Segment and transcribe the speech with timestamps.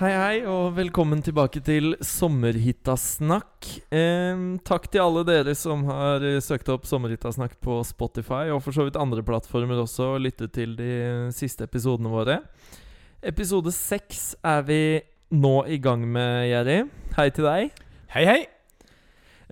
[0.00, 3.66] Hei, hei, og velkommen tilbake til Sommerhittasnakk.
[3.92, 8.72] Eh, takk til alle dere som har eh, søkt opp Sommerhittasnakk på Spotify, og for
[8.72, 10.94] så vidt andre plattformer også, og lyttet til de
[11.36, 12.38] siste episodene våre.
[13.20, 14.80] Episode seks er vi
[15.36, 16.78] nå i gang med, Jerry.
[17.18, 17.84] Hei til deg.
[18.16, 18.40] Hei, hei!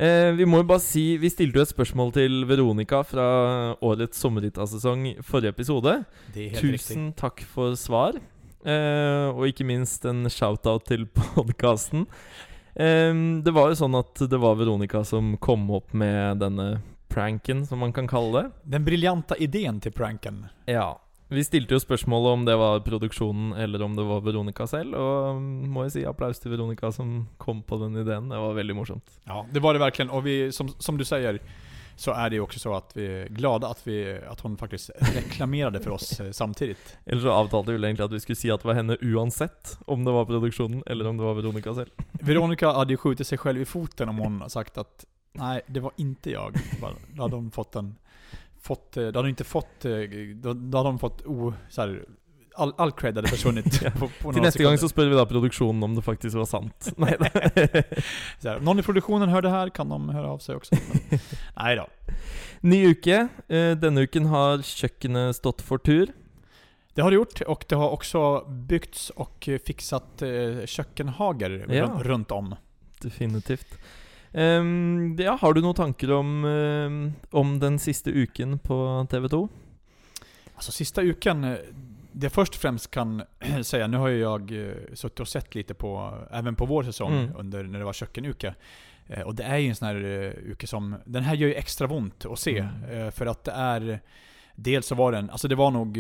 [0.00, 3.28] Eh, vi må jo bare si Vi stilte jo et spørsmål til Veronica fra
[3.84, 5.98] årets sommerhittasesong forrige episode.
[6.56, 8.16] Tusen takk for svar.
[8.64, 12.06] Eh, og ikke minst en shout-out til podkasten.
[12.78, 16.76] det var jo sånn at det var Veronica som kom opp med denne
[17.08, 18.50] pranken, som man kan kalle det.
[18.62, 20.46] Den briljanta idén till pranken.
[20.66, 21.00] Ja.
[21.28, 24.94] Vi stilte jo spørsmålet om det var produksjonen eller om det var Veronica selv.
[24.96, 28.30] Og mm, må jeg si applaus til Veronica som kom på den ideen.
[28.32, 29.18] Det var veldig morsomt.
[29.28, 30.10] Ja, det var det verkligen.
[30.10, 31.40] Och vi, som, som du säger,
[31.98, 34.90] så är det ju också så att vi är glada att, vi, att hon faktiskt
[35.00, 36.98] reklamerade för oss eh, samtidigt.
[37.04, 39.78] Eller så avtalte vi vel egentlig at vi skulle si at det var henne uansett,
[39.86, 41.90] om det var produksjonen eller om det var Veronica selv.
[42.12, 45.92] Veronica hade ju skjutit sig själv i foten om hon sagt att nej, det var
[45.96, 46.54] inte jag.
[47.14, 47.94] Då hade hon fått en...
[48.60, 49.84] Fått, eh, då hade hon inte fått...
[49.84, 49.92] eh,
[50.34, 51.54] Då, hade hon fått o...
[51.68, 52.04] Så här,
[52.58, 53.90] all, all cred hade försvunnit Ja.
[53.98, 54.88] på, på Til några neste gang sekunder.
[54.88, 56.92] så spør vi da produksjonen om det faktisk var sant.
[56.96, 57.82] Da.
[58.42, 60.74] Så här, om någon i produktionen hör det här kan de höra av sig också.
[60.74, 61.20] Men,
[61.56, 61.86] nej då.
[62.60, 63.28] Ny uke.
[63.48, 66.12] Eh, Denne uken har kjøkkenet stått for tur.
[66.94, 72.00] Det har det gjort och det har också byggts och fixat eh, kökkenhager Ja.
[72.02, 72.54] runt, om.
[73.02, 73.78] Definitivt.
[74.32, 79.48] Ehm, ja, har du noen tanker om, ehm, om den siste uken på TV 2?
[80.54, 81.56] Alltså sista uken, eh,
[82.20, 83.22] det först och främst kan
[83.62, 87.12] säga, nu har ju jag eh, suttit och sett lite på, även på vår säsong
[87.12, 87.32] Mm.
[87.36, 88.54] under när det var kökkenuke.
[89.06, 91.54] Eh, Och det är ju en sån här eh, uke som, den här gör ju
[91.54, 92.58] extra ont att se.
[92.58, 93.12] Mm.
[93.12, 94.00] För att det är,
[94.54, 95.96] dels så var den, alltså det var nog,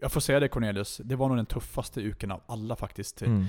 [0.00, 3.22] jag får säga det Cornelius, det var nog den tuffaste uken av alla faktiskt.
[3.22, 3.46] Mm.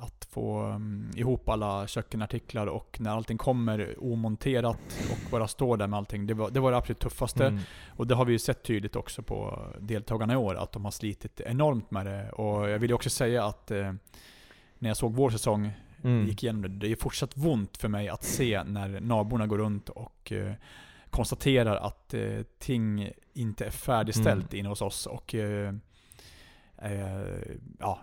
[0.00, 4.78] Att få um, ihop alla kökkenartiklar och när allting kommer omonterat
[5.10, 6.26] och bara står där med allting.
[6.26, 7.46] Det var det, var det absolut tuffaste.
[7.46, 7.60] Mm.
[7.96, 10.92] Och det har vi ju sett tydligt också på deltagarna i år, att de har
[10.92, 12.30] slitit enormt med det.
[12.30, 13.92] Och jag vill ju också säga att eh,
[14.78, 15.72] när jag såg vår säsong,
[16.04, 16.26] Mm.
[16.26, 19.88] gick igenom det, det är fortsatt ont för mig att se när naborna går runt
[19.88, 20.52] och eh,
[21.10, 25.06] konstaterar att eh, ting inte är färdigställt inne hos oss.
[25.06, 25.74] Och eh,
[27.78, 28.00] ja,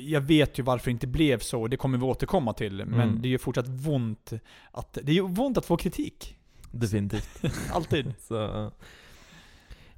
[0.00, 2.84] jag, vet ju varför det inte blev så, och det kommer vi återkomma till.
[2.84, 3.22] Men Mm.
[3.22, 4.32] det är ju fortsatt ont
[4.72, 6.36] att, det är ju att få kritik.
[6.70, 7.40] Definitivt.
[7.72, 8.14] Alltid.
[8.20, 8.70] Så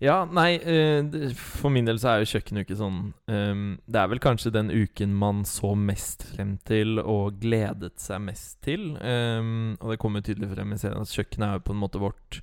[0.03, 1.05] Ja, nei, eh,
[1.37, 5.75] for min del så jo kjøkkenuke ehm, Det er vel kanskje den uken man så
[5.77, 8.97] mest frem til og gledet seg mest til.
[8.97, 11.83] ehm, og det kommer jo tydelig frem i serien at kjøkkenet er jo på en
[11.83, 12.41] måte vårt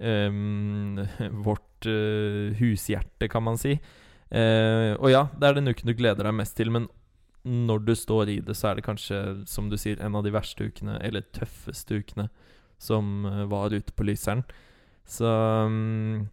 [0.00, 0.98] ehm,
[1.46, 3.78] Vårt eh, hushjerte, kan man si.
[4.28, 6.88] Eh, og ja, det er den uken du gleder deg mest til, men
[7.48, 9.18] når du står i det, så er det kanskje,
[9.48, 12.28] som du sier, en av de verste ukene, eller tøffeste ukene,
[12.82, 14.44] som eh, var ute på Lyseren.
[15.08, 16.26] Så mm,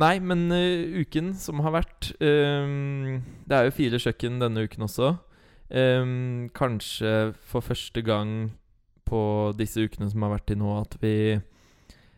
[0.00, 4.64] Nei, men uh, uken som har vært um, ehm, Det er jo fire kjøkken denne
[4.64, 5.10] uken også.
[5.12, 8.54] Um, ehm, kanskje for første gang
[9.04, 9.20] på
[9.58, 11.42] disse ukene som har vært til nå, at vi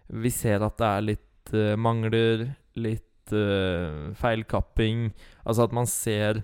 [0.06, 2.46] Vi ser at det er litt uh, eh, mangler,
[2.78, 5.12] litt Eh, feilkapping.
[5.44, 6.42] Altså at man ser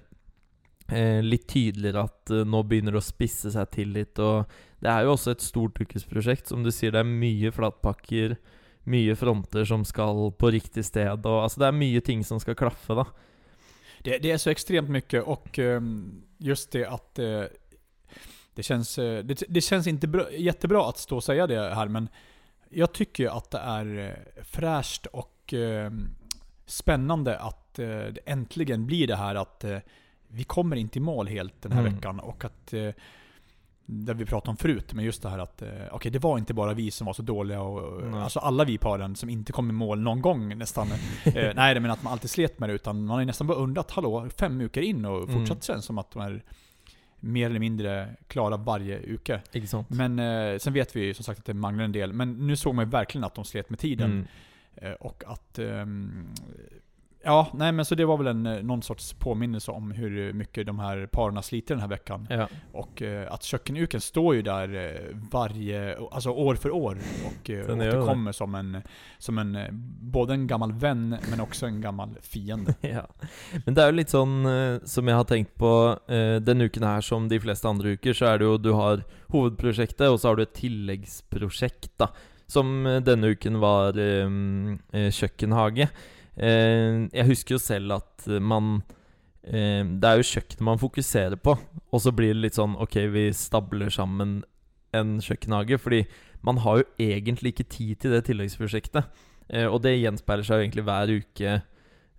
[0.88, 4.18] eh, litt tydeligere at eh, nå begynner det å spisse seg til litt.
[4.18, 4.48] Og
[4.80, 6.48] det er jo også et stort ukesprosjekt.
[6.48, 8.38] Som du sier, det er mye flatpakker
[8.90, 11.26] mye fronter som skal på riktig sted.
[11.26, 13.06] Og, altså, det er mye ting som skal klaffe, da.
[14.02, 17.44] Det, det är så extremt mycket och eh, um, just det att uh, eh,
[18.54, 21.88] det känns, uh, det, det känns inte bra, jättebra att stå och säga det här
[21.88, 22.08] men
[22.70, 26.14] jag tycker ju att det är fräscht och um,
[26.70, 29.78] spännande att eh, det äntligen blir det här att eh,
[30.28, 31.94] vi kommer inte i mål helt den här Mm.
[31.94, 32.74] veckan och att
[33.92, 36.54] det vi pratade om förut, men just det här att eh, okej, det var inte
[36.54, 38.20] bara vi som var så dåliga och Nej.
[38.20, 40.86] alltså alla vi paren som inte kom i mål någon gång nästan.
[41.24, 43.58] eh, nej, menar att man alltid slet med det, utan man har ju nästan bara
[43.58, 45.34] undrat, hallå, fem veckor in och Mm.
[45.40, 46.42] fortsatt känns som att de här
[47.20, 49.40] mer eller mindre klara varje uke.
[49.88, 52.12] Men eh, sen vet vi ju som sagt att det manglar en del.
[52.12, 54.10] Men nu såg man ju verkligen att de slet med tiden.
[54.10, 54.26] Mm.
[54.80, 55.58] Eh, och att...
[55.58, 56.34] ehm,
[57.22, 60.66] ja, nej men så det var väl en, eh, någon sorts påminnelse om hur mycket
[60.66, 62.26] de här paren sliter den här veckan.
[62.30, 62.48] Ja.
[62.72, 67.66] Och eh, att kökenuken står ju där eh, varje, alltså år för år och eh,
[67.66, 68.82] Den återkommer som en,
[69.18, 69.58] som en,
[70.00, 72.74] både en gammal vän men också en gammal fiende.
[72.80, 73.06] ja.
[73.64, 75.72] Men det jo litt sånn eh, som jeg har tenkt på
[76.08, 79.04] eh, denne uken her, som de fleste andre uker, så er det jo du har
[79.30, 82.10] hovedprosjektet, og så har du et tilleggsprosjekt, da.
[82.50, 84.30] Som denna denne uken var eh,
[84.96, 85.90] eh, kjøkkenhage.
[86.34, 88.80] Eh, jeg husker jo selv at man
[89.44, 91.56] eh, Det er jo kjøkkenet man fokuserer på,
[91.90, 94.40] og så blir det litt sånn Ok, vi stabler sammen
[94.96, 96.04] en kjøkkenhage, fordi
[96.46, 99.10] man har jo egentlig ikke tid til det tilleggsprosjektet.
[99.50, 101.52] Eh, og det gjenspeiler seg jo egentlig hver uke,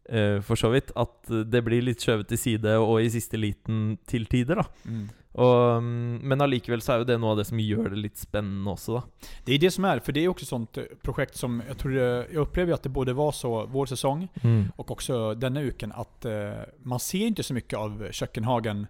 [0.07, 0.93] eh, for så vidt.
[0.95, 4.67] At det blir litt skjøvet til side, og i siste liten til tider, da.
[4.85, 5.09] Mm.
[5.33, 8.17] Og, mm, men allikevel så er jo det noe av det som gjør det litt
[8.17, 9.01] spennende också da.
[9.45, 11.77] Det är det som är, för det är också ett sånt eh, projekt som jag
[11.77, 14.27] tror, det- jag upplever att det både var så vår säsong
[14.75, 16.51] och också denna uken att eh,
[16.83, 18.87] man ser inte så mycket av kökkenhagen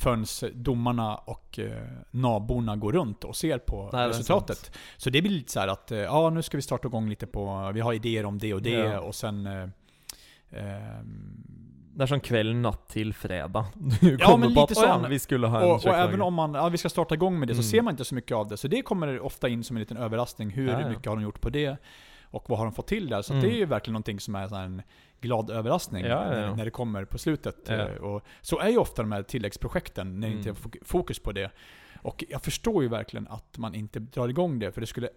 [0.00, 4.70] förrän domarna och eh, naborna går runt och ser på Nej, det resultatet.
[4.96, 7.70] Så det blir lite så att, eh, ja nu ska vi starta igång lite på,
[7.74, 9.00] vi har idéer om det och det Ja.
[9.00, 9.68] och sen eh,
[10.50, 11.44] ehm,
[11.94, 13.64] Det er sånn kveld, natt til fredag.
[14.00, 15.08] Du Ja, men lite «Å ja, sånn.
[15.10, 16.08] vi skulle ha en och, och kjøkkenhage».
[16.08, 17.70] även om man, ja, vi ska starta igång med det så Mm.
[17.70, 18.56] ser man inte så mycket av det.
[18.56, 20.50] Så det kommer ofta in som en liten överraskning.
[20.50, 20.88] Hur Ja, ja.
[20.88, 21.76] mycket har de gjort på det?
[22.30, 23.22] Och vad har de fått till där?
[23.22, 23.44] Så Mm.
[23.44, 24.82] det är ju verkligen någonting som är så en
[25.20, 26.02] glad överraskning.
[26.02, 27.68] När, när det kommer på slutet.
[27.70, 30.62] Eh, Och så är ju ofta de här tilläggsprojekten, när det inte är Mm.
[30.62, 31.50] fok- fokus på det.
[32.02, 35.08] Och jag förstår ju verkligen att man inte drar igång det, för det skulle...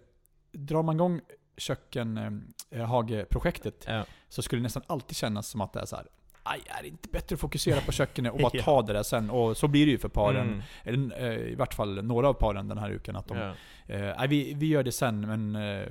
[0.52, 1.20] Drar man igång
[1.56, 4.04] kökkenhageprojektet ja.
[4.28, 6.06] så skulle det nästan alltid kännas som att det är så här.
[6.46, 8.62] Aj, är det inte bättre att fokusera på kökenet och bara Ja.
[8.62, 9.30] ta det där sen?
[9.30, 10.48] Och så blir det ju för paren.
[10.48, 10.62] Mm.
[10.84, 13.16] Eller eh, i vart fall några av paren den här uken.
[13.16, 13.54] Att de, Ja.
[13.94, 15.86] eh, nej, vi, vi gör det sen, men eh,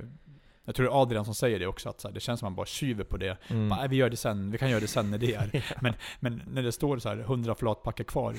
[0.64, 2.50] jag tror det är Adrian som säger det också, att här, det känns som att
[2.52, 3.36] man bara tjuver på det.
[3.48, 3.68] Mm.
[3.68, 5.64] Bara, nej, vi gör det sen, vi kan göra det sen när det är.
[5.82, 8.34] men, men när det står så här 100 flatpackar kvar,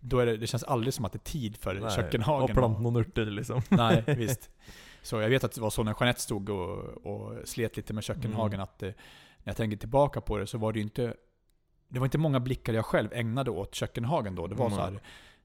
[0.00, 2.50] då är det, det känns aldrig som att det är tid för Nei, kökkenhagen.
[2.50, 3.62] Og plante noen urter, liksom.
[3.68, 4.50] Nej, visst.
[5.02, 8.04] Så jag vet att det var så när Jeanette stod och, och slet lite med
[8.04, 8.62] kökkenhagen, Mm.
[8.64, 11.14] att eh, när jag tänker tillbaka på det så var det ju inte
[11.92, 14.46] det var inte många blickar jag själv ägnade åt kökkenhagen då.
[14.46, 14.76] Det var Nej.
[14.78, 15.00] så här.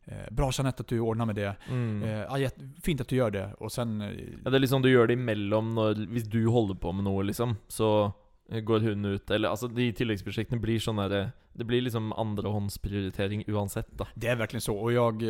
[0.05, 1.55] Eh, bra Jeanette att du ordnar med det.
[1.69, 2.03] Mm.
[2.03, 2.49] Eh,
[2.83, 3.53] fint att du gör det.
[3.59, 4.01] Och sen...
[4.01, 4.07] Eh,
[4.43, 7.55] Ja, det er liksom du gjør det når Hvis du holder på med noe, liksom,
[7.67, 8.11] så
[8.49, 13.43] eh, går hun ut Eller altså, de tilleggsprosjektene blir sånn derre Det blir liksom andrehåndsprioritering
[13.47, 14.07] uansett, da.
[14.15, 14.77] det är verkligen så.
[14.77, 15.23] Och jag,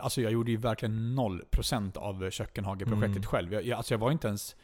[0.00, 3.22] alltså jag gjorde ju verkligen 0% av kökkenhageprojektet Mm.
[3.22, 3.52] själv.
[3.52, 4.56] Jag, alltså jag var inte ens...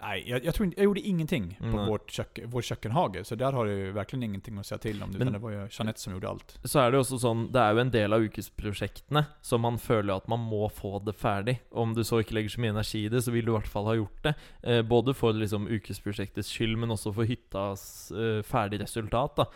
[0.00, 1.86] Nej, jag, jag, tror inte, jag gjorde ingenting på Nej.
[1.88, 3.26] vårt kök, vår kökkenhage.
[3.26, 5.10] Så där har du verkligen ingenting att säga till om.
[5.10, 6.58] Men- Utan det var ju Jeanette som gjorde allt.
[6.64, 9.78] Så er det jo også sånn Det er jo en del av ukesprosjektene som man
[9.78, 11.58] føler at man må få det ferdig.
[11.70, 13.68] Om du så ikke legger så mye energi i det, så vil du i hvert
[13.72, 14.34] fall ha gjort det.
[14.62, 19.48] Eh, både for liksom ukesprosjektets skyld, men også for hyttas eh, ferdig resultat.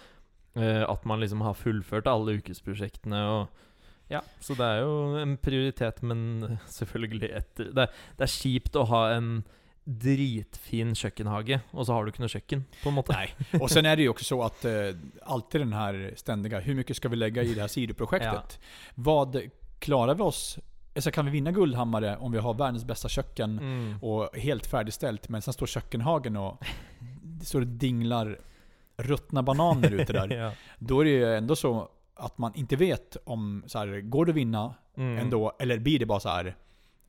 [0.56, 3.48] eh, At man liksom har fullført alle ukesprosjektene og
[4.10, 9.10] Ja, så det er jo en prioritet, men etter Det, det er kjipt å ha
[9.14, 9.44] en
[9.84, 13.12] dritfin kjøkkenhage, og så har du noe kjøkken, på en måte.
[13.12, 13.34] Nej.
[13.60, 14.72] Och sen är det ju också så att eh,
[15.22, 18.60] alltid den här ständiga, hur mycket ska vi lägga i det här sidoprojektet?
[18.94, 19.40] Vad
[19.78, 20.58] klarar vi oss?
[20.94, 23.98] Alltså kan vi vinna Guldhammare om vi har världens bästa köken Mm.
[24.02, 26.64] och helt färdigställt, men sen står kökkenhagen och
[27.42, 28.38] står och dinglar
[28.96, 30.28] ruttna bananer ute där.
[30.36, 30.52] ja.
[30.78, 34.30] Då är det ju ändå så att man inte vet om, så här, går det
[34.30, 35.18] att vinna Mm.
[35.18, 35.52] ändå?
[35.58, 36.56] Eller blir det bara så här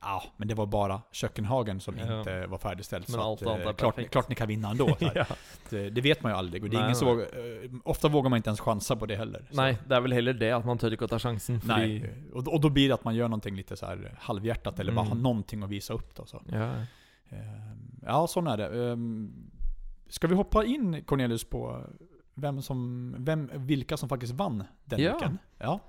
[0.02, 2.18] Ja, men det var bara kökkenhagen som Ja.
[2.18, 3.08] inte var färdigställt.
[3.08, 4.88] Men så allt att, annat eh, är klart, klart ni kan vinna ändå.
[5.00, 5.24] Så ja.
[5.70, 6.64] Det, det vet man ju aldrig.
[6.64, 7.14] Och det är Nej, ingen nej.
[7.14, 9.44] vågar, eh, ofta vågar man inte ens chansa på det heller.
[9.50, 9.56] Så.
[9.62, 11.18] Nei, det er vel heller det at man tør ikke å ta.
[11.18, 12.14] Fordi Nej.
[12.32, 15.06] Och, och då blir det att man gör någonting lite så här halvhjärtat eller bara
[15.06, 15.16] Mm.
[15.16, 16.14] har någonting att visa upp.
[16.14, 16.42] Då, så.
[16.52, 16.70] Ja.
[17.28, 17.38] Eh,
[18.06, 18.90] Ja, sån är det.
[18.92, 19.32] Ehm,
[20.08, 21.80] Ska vi hoppa in Cornelius på
[22.34, 25.12] vem som, vem, vilka som faktiskt vann den Ja.
[25.14, 25.38] veckan?
[25.58, 25.80] Ja.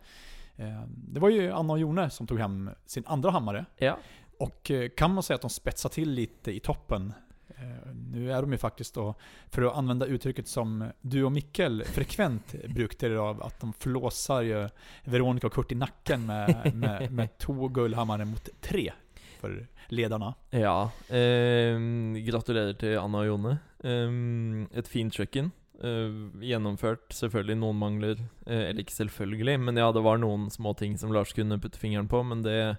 [0.58, 3.66] Ehm, Det var ju Anna och Jone som tog hem sin andra hammare.
[3.78, 3.98] ja.
[4.40, 7.14] Och eh, kan man säga att de spetsar till lite i toppen.
[7.48, 9.16] Eh, Nu är de ju faktiskt då,
[9.50, 14.70] för att använda uttrycket som du och Mikkel frekvent brukar av, att de flåsar ju
[15.04, 18.92] Veronica och Kurt i nacken med, med, med två guldhammare mot tre
[19.40, 20.34] för ledarna.
[20.50, 20.92] Ja.
[21.10, 23.58] ehm, gratulerer til Anna og Jone.
[23.84, 25.52] Ehm, et fint kjøkken.
[25.84, 26.12] Eh,
[26.48, 27.10] gjennomført.
[27.12, 28.20] Selvfølgelig noen mangler.
[28.48, 31.80] eh, eller ikke selvfølgelig, men ja, det var noen små ting som Lars kunne putte
[31.80, 32.24] fingeren på.
[32.24, 32.78] Men det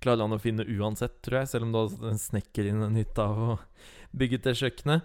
[0.00, 1.48] klarer han å finne uansett, tror jeg.
[1.48, 3.58] Selv om du var en snekker inn en hytte av å
[4.14, 5.02] bygge det kjøkkenet.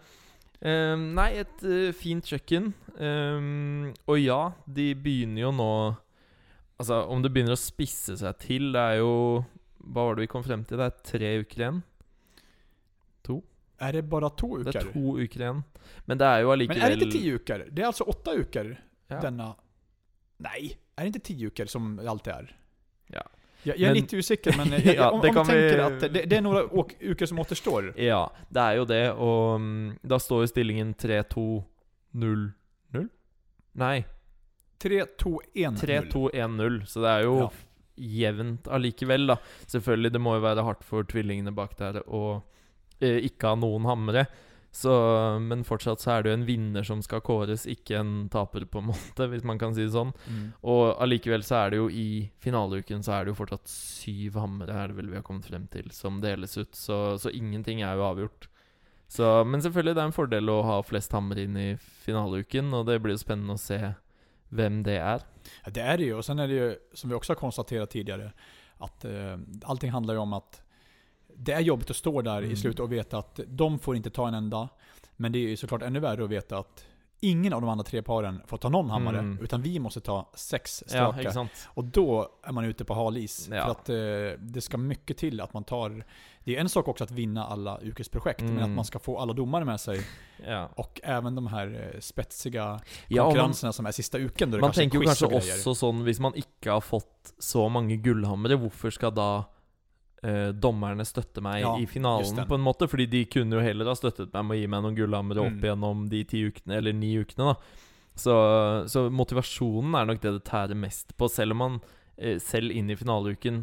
[0.60, 2.74] Um, nei, et uh, fint kjøkken.
[3.00, 5.72] Um, og ja, de begynner jo nå
[6.80, 9.44] Altså, om det begynner å spisse seg til Det er jo
[9.84, 10.80] Hva var det vi kom frem til?
[10.80, 11.82] Det er tre uker igjen.
[13.80, 14.80] Är det bara två Det ukar?
[14.80, 15.64] er to uker igjen.
[16.06, 17.68] Men det er jo Men allikevel är det inte tio ukar?
[17.72, 19.20] Det är alltså åtta ukar Ja.
[19.22, 19.56] denna...
[20.38, 22.56] Nej, är det inte tio ukar som det alltid är?
[23.08, 23.24] Ja.
[23.64, 25.82] Jag, jag är Men- lite osäker men jag, Ja, om, det om kan tänker vi-
[26.06, 27.94] att det, det är några åk, ukar som återstår.
[27.98, 33.08] Ja, det er jo det, og mm, da står jo stillingen 3-2-0-0?
[33.72, 34.06] Nei,
[34.80, 35.78] 3-2-1-0.
[35.78, 37.50] 3-2-1-0, så det er jo Ja.
[37.96, 39.38] jevnt allikevel, da.
[39.68, 42.42] Selvfølgelig, det må jo være hardt for tvillingene bak der å
[43.02, 44.28] ikke ha noen hammere.
[44.72, 44.92] Så,
[45.42, 48.84] men fortsatt så er det jo en vinner som skal kåres, ikke en taper, på
[48.84, 50.12] en måte, hvis man kan si det sånn.
[50.28, 50.44] Mm.
[50.70, 52.10] Og allikevel så er det jo i
[52.44, 55.66] finaleuken så er det jo fortsatt syv hammere, er det vel vi har kommet frem
[55.74, 56.76] til, som deles ut.
[56.78, 58.50] Så, så ingenting er jo avgjort.
[59.10, 61.70] Så, men selvfølgelig, det er en fordel å ha flest hammer inn i
[62.06, 63.82] finaleuken, og det blir jo spennende å se
[64.54, 65.26] hvem det er.
[65.64, 66.14] Ja, det är det ju.
[66.14, 68.32] Och sen är det ju, som vi också har konstaterat tidigare,
[68.78, 70.62] att eh, allting handlar ju om att
[71.40, 72.52] det är jobbigt att stå där Mm.
[72.52, 74.70] i slutet och veta att de får inte ta en enda.
[75.18, 76.86] Men det är ju såklart ännu värre att veta att
[77.22, 79.20] ingen av de andra tre paren får ta någon hammare.
[79.20, 79.40] Mm.
[79.42, 81.20] Utan vi måste ta sex Ja, straka.
[81.22, 81.52] ikke sant?
[81.68, 83.50] och då är man ute på hal is.
[83.52, 83.64] Ja.
[83.64, 86.06] För att eh, det ska mycket till att man tar...
[86.44, 88.64] Det är en sak också att vinna alla yrkesprojekt, men Mm.
[88.64, 90.02] att man ska få alla domare med sig.
[90.48, 90.70] Ja.
[90.76, 94.52] Och även de här eh, spetsiga Ja, og man, konkurrenserna som är sista uken.
[94.52, 95.56] Då det man kanske och grejer.
[95.58, 99.44] også sånn Hvis man ikke har fått så mange gullhammere, hvorfor skal da
[100.24, 102.88] eh, dommerne støtte meg Ja, i finalen, på en måte?
[102.92, 105.58] Fordi de kunne jo heller ha støttet meg med å gi meg noen gullhammere opp
[105.60, 105.66] Mm.
[105.70, 107.56] gjennom de ti ukene, eller ni ukene, da.
[108.20, 108.34] Så,
[108.92, 111.78] så motivasjonen er nok det det tærer mest på, selv om man
[112.18, 113.62] eh, selv inn i finaleuken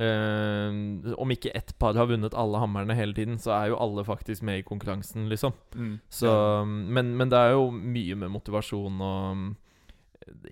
[0.00, 4.04] eh, Om ikke ett par har vunnet alle hammerne hele tiden, så er jo alle
[4.08, 5.52] faktisk med i konkurransen, liksom.
[5.74, 5.98] Mm.
[6.08, 6.32] Så,
[6.66, 9.44] men, men det er jo mye med motivasjon og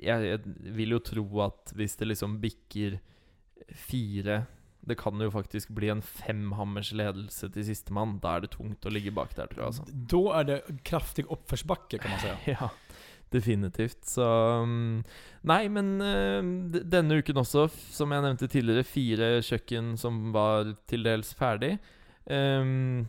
[0.02, 2.98] jeg, jeg vil jo tro at hvis det liksom bikker
[3.78, 4.42] fire
[4.82, 8.18] Det kan jo faktisk bli en femhammers ledelse til sistemann.
[8.22, 9.66] Da er det tungt å ligge bak der, tror jeg.
[9.66, 9.84] Altså.
[9.92, 12.36] Då är det kraftig uppförsbacke kan man säga.
[12.60, 12.70] Ja,
[13.30, 14.04] definitivt.
[14.04, 14.24] Så
[14.64, 15.04] mm,
[15.42, 17.36] Nei, men eh, d- denne uken
[17.68, 21.76] f- som jeg nevnte tidligere, fire kjøkken som var til dels ferdig.
[22.26, 23.06] Ehm,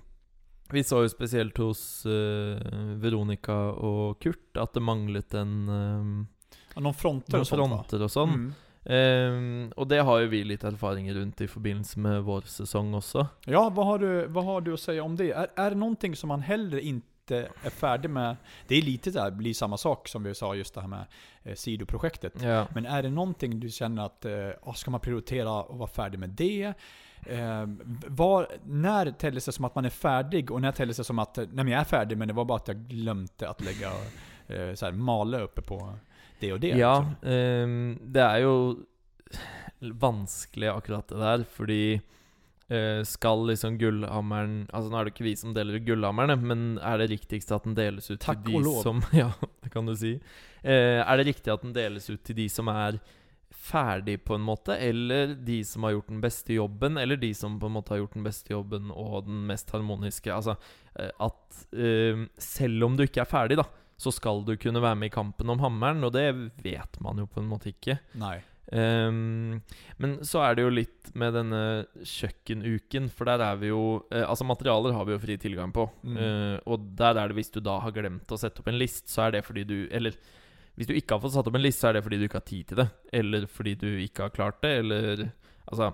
[0.72, 2.60] vi så jo spesielt hos eh,
[3.02, 6.28] Veronica og Kurt at det manglet en ehm,
[6.76, 7.68] Ja, Någon fronter och sånt va?
[7.68, 8.30] fronter og sånn.
[8.30, 8.54] Mm.
[8.86, 13.28] Ehm, og det har jo vi litt erfaringer rundt i forbindelse med vår sesong også.
[13.46, 15.32] Ja, vad har, du, vad har du att säga om det?
[15.32, 18.36] Är, är det någonting som man hellre inte är färdig med?
[18.68, 21.06] Det är lite där, blir samma sak som vi sa just det här med
[21.44, 22.42] eh, sidoprojektet.
[22.42, 22.68] Ja.
[22.74, 26.30] Men är det någonting du känner att, eh, ska man prioritera att vara färdig med
[26.30, 26.74] det?
[27.26, 27.66] Eh,
[28.08, 31.38] var, när tälls det som att man är färdig och när tälls det som att,
[31.38, 33.92] nej men jag är färdig men det var bara att jag glömde att lägga
[34.48, 35.94] eh, så här, male uppe på
[36.42, 36.74] det och det?
[36.78, 37.30] Ja, liksom.
[37.32, 38.56] ehm, det er jo
[39.82, 41.84] vanskelig akkurat det der, fordi
[42.70, 46.68] eh, skal liksom gullhammeren Altså Nå er det ikke vi som deler ut gullhammerne, men
[46.78, 48.84] er det riktigst at den deles ut Takk til de og lov.
[48.86, 49.32] som Ja,
[49.64, 50.18] det kan du si.
[50.62, 53.02] Eh, er det riktig at den deles ut til de som er
[53.62, 57.60] ferdig, på en måte, eller de som har gjort den beste jobben, eller de som
[57.60, 60.32] på en måte har gjort den beste jobben og den mest harmoniske?
[60.34, 60.56] Altså
[60.96, 63.68] eh, at eh, selv om du ikke er ferdig, da,
[64.02, 66.28] så skal du kunne være med i kampen om hammeren, og det
[66.64, 68.00] vet man jo på en måte ikke.
[68.18, 68.42] Nej.
[68.72, 69.60] Ehm,
[70.00, 71.62] men så er det jo litt med denne
[72.08, 75.88] kjøkkenuken, for der er vi jo eh, Altså, materialer har vi jo fri tilgang på.
[76.04, 76.18] Mm.
[76.18, 79.10] Eh, og der er det hvis du da har glemt å sette opp en list,
[79.12, 80.16] så er det fordi du Eller
[80.80, 82.40] hvis du ikke har fått satt opp en list, så er det fordi du ikke
[82.40, 82.88] har tid til det.
[83.12, 85.28] Eller fordi du ikke har klart det, eller
[85.72, 85.92] Altså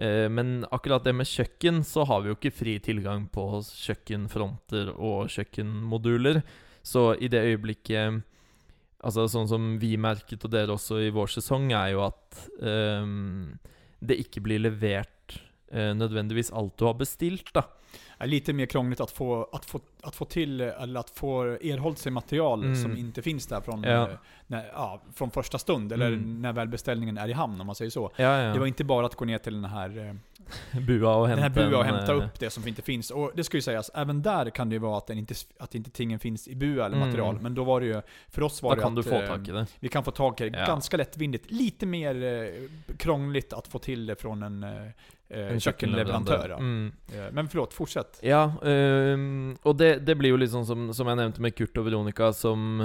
[0.00, 4.94] eh, Men akkurat det med kjøkken, så har vi jo ikke fri tilgang på kjøkkenfronter
[4.96, 6.40] og kjøkkenmoduler.
[6.88, 8.22] Så i det øyeblikket
[9.04, 13.52] Altså sånn som vi merket, og dere også i vår sesong, er jo at ehm,
[14.02, 15.36] det ikke blir levert
[15.70, 17.62] eh, nødvendigvis alt du har bestilt, da.
[18.20, 21.98] är lite mer krångligt att få, att få, att få till, eller att få erhållit
[21.98, 22.82] sig material Mm.
[22.82, 24.08] som inte finns där från, Ja.
[24.10, 24.16] eh,
[24.46, 26.42] när, ja, från första stund, eller Mm.
[26.42, 28.10] när väl beställningen är i hamn om man säger så.
[28.16, 28.52] Ja, ja.
[28.52, 30.14] Det var inte bara att gå ner till den här, eh,
[30.86, 33.10] bua och den hämta här bua och hämta eh, upp det som inte finns.
[33.10, 35.74] Och det ska ju sägas, även där kan det ju vara att, den inte, att
[35.74, 37.08] inte tingen finns i bua eller Mm.
[37.08, 37.40] material.
[37.40, 39.48] Men då var det ju, för oss var det kan du att, få eh, tak
[39.48, 39.66] i det.
[39.80, 40.66] vi kan få tag i det Ja.
[40.66, 41.50] ganska lättvindigt.
[41.50, 44.70] Lite mer eh, krångligt att få till det från en, eh,
[45.30, 46.50] En kökkenleverantör.
[46.50, 46.92] Mm.
[47.32, 48.18] Men förlåt, fortsätt.
[48.22, 51.84] Ja, ehm, og det, det blir litt sånn som, som jeg nevnte med Kurt og
[51.84, 52.78] Veronica, som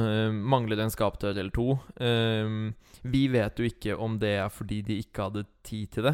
[0.51, 1.77] mangler en skapdør eller to.
[2.03, 6.13] Ehm, vi vet jo ikke om det er fordi de ikke hadde tid til det,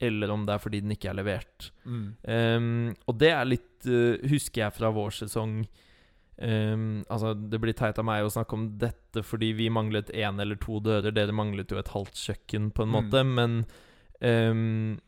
[0.00, 1.70] eller om det er fordi den ikke er levert.
[1.84, 2.04] Mm.
[2.24, 5.58] Ehm, og det er litt eh, Husker jeg fra vår sesong
[6.40, 10.40] ehm, Altså, det blir teit av meg å snakke om dette fordi vi manglet én
[10.40, 11.12] eller to dører.
[11.12, 12.96] Dere manglet jo et halvt kjøkken, på en Mm.
[12.96, 13.24] måte.
[13.26, 13.58] Men
[14.20, 14.98] ehm,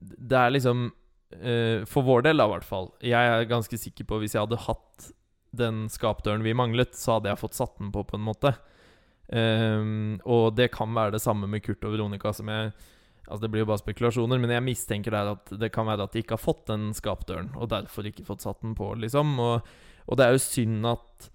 [0.00, 0.90] det er liksom
[1.40, 2.92] eh, For vår del, da, i hvert fall.
[3.02, 5.12] Jeg er ganske sikker på hvis jeg hadde hatt
[5.54, 8.50] den skapdøren vi manglet, så hadde jeg fått satt den på, på en måte.
[10.26, 12.72] Og det kan være det samme med Kurt og Veronica, som jeg
[13.24, 16.12] Altså Det blir jo bare spekulasjoner, men jeg mistenker der at det kan være at
[16.12, 19.38] de ikke har fått den skapdøren, og derfor ikke fått satt den på, liksom.
[19.40, 19.70] Og,
[20.04, 21.30] og det er jo synd at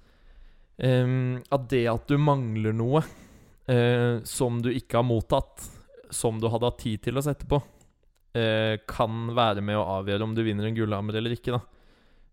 [0.77, 5.65] um, ehm, At det at du mangler noe uh, som du ikke har mottatt,
[6.13, 10.29] som du hadde hatt tid til å sette på, uh, kan være med å avgjøre
[10.29, 11.63] om du vinner en gullhammer eller ikke, da.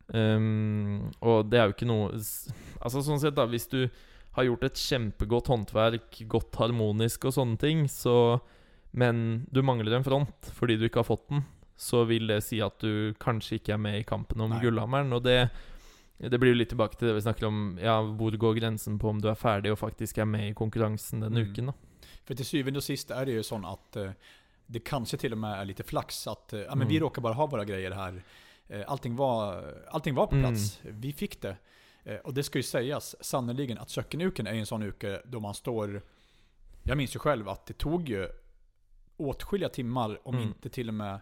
[0.06, 3.80] Um, ehm, og det er jo ikke noe Altså sånn sett, da, hvis du
[4.36, 8.36] har gjort et kjempegodt håndverk, godt harmonisk og sånne ting, så
[8.96, 11.42] men du mangler en front fordi du ikke har fått den,
[11.76, 14.60] så vil det si at du kanskje ikke er med i kampen om Nei.
[14.64, 15.12] gullhammeren.
[15.12, 15.50] Og det
[16.18, 17.78] det blir jo litt tilbake til det vi snakker om.
[17.82, 21.20] Ja, Hvor går grensen på om du er ferdig og faktisk er med i konkurransen
[21.20, 21.50] denne Mm.
[21.52, 21.66] uken?
[21.66, 21.72] da
[22.24, 24.10] För till syvende och sist är det ju sån att eh,
[24.66, 27.02] det kanske till och med är lite flax att eh, ja, men vi Mm.
[27.04, 28.22] råkar bara ha våra grejer här.
[28.68, 30.46] Eh, allting, var, allting var på Mm.
[30.50, 30.80] plats.
[30.82, 31.56] Vi fick det.
[32.24, 36.02] Och det ska ju sägas sannerligen att kökkenuken är en sån uke då man står...
[36.82, 38.28] Jag minns ju själv att det tog ju
[39.16, 40.46] åtskilliga timmar, om Mm.
[40.48, 41.20] inte till och med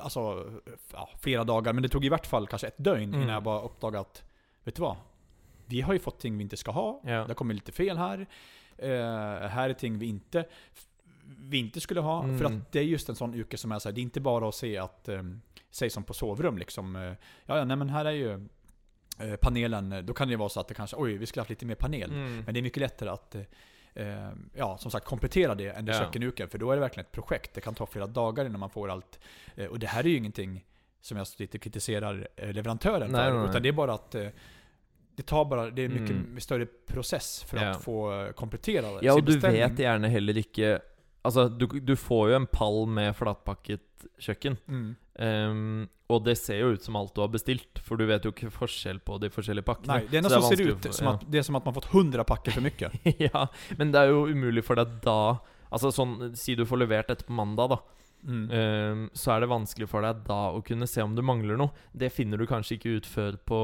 [0.00, 0.50] Alltså,
[0.92, 3.14] ja, flera dagar, men det tog i vart fall kanske ett dygn Mm.
[3.22, 4.22] innan jag bara uppdagade att,
[4.64, 4.96] vet du vad?
[5.66, 7.00] Vi har ju fått ting vi inte ska ha.
[7.04, 7.24] Ja.
[7.26, 8.26] Det kommit lite fel här.
[8.78, 10.44] Eh, här är ting vi inte,
[11.38, 12.24] vi inte skulle ha.
[12.24, 12.38] Mm.
[12.38, 14.20] För att det är just en sån yrke som är så här, det är inte
[14.20, 15.22] bara att se att, eh,
[15.70, 16.96] säg som på sovrum liksom.
[16.96, 17.02] Eh,
[17.46, 18.48] ja, ja, nej men här är ju
[19.40, 21.66] panelen, då kan det ju vara så att det kanske, oj, vi skulle haft lite
[21.66, 22.10] mer panel.
[22.10, 22.42] Mm.
[22.44, 23.36] Men det är mycket lättare att
[23.94, 25.98] eh, ja, som sagt komplettera det än det Ja.
[25.98, 26.48] kökkenuken.
[26.48, 27.54] För då är det verkligen ett projekt.
[27.54, 29.18] Det kan ta flera dagar innan man får allt.
[29.56, 30.64] Eh, och det här är ju ingenting
[31.00, 33.38] som jag lite kritiserar eh, leverantören Nej, för.
[33.40, 33.48] nej.
[33.50, 34.26] Utan det är bara att eh,
[35.16, 36.40] det tar bara, det är mycket Mm.
[36.40, 37.70] större process för Ja.
[37.70, 40.80] att få eh, komplettera Ja, og du vet gjerne heller ikke
[41.22, 44.56] Altså, du, du får jo en pall med flatpakket kjøkken.
[44.66, 44.88] Mm.
[45.22, 48.32] Ehm, og det ser jo ut som alt du har bestilt, for du vet jo
[48.34, 50.00] ikke forskjell på de forskjellige pakkene.
[50.00, 51.14] Nej, det enda Så som er ser ut som ja.
[51.14, 52.92] att det är som att man fått 100 packer för mycket.
[53.32, 53.46] ja,
[53.78, 55.40] men det er jo umulig for deg da
[55.72, 57.78] Altså sånn, Si du får levert dette på mandag, da.
[58.28, 58.50] Mm.
[58.50, 61.72] Ehm, så er det vanskelig for deg da å kunne se om du mangler noe.
[61.96, 63.60] Det finner du kanskje ikke ut før på,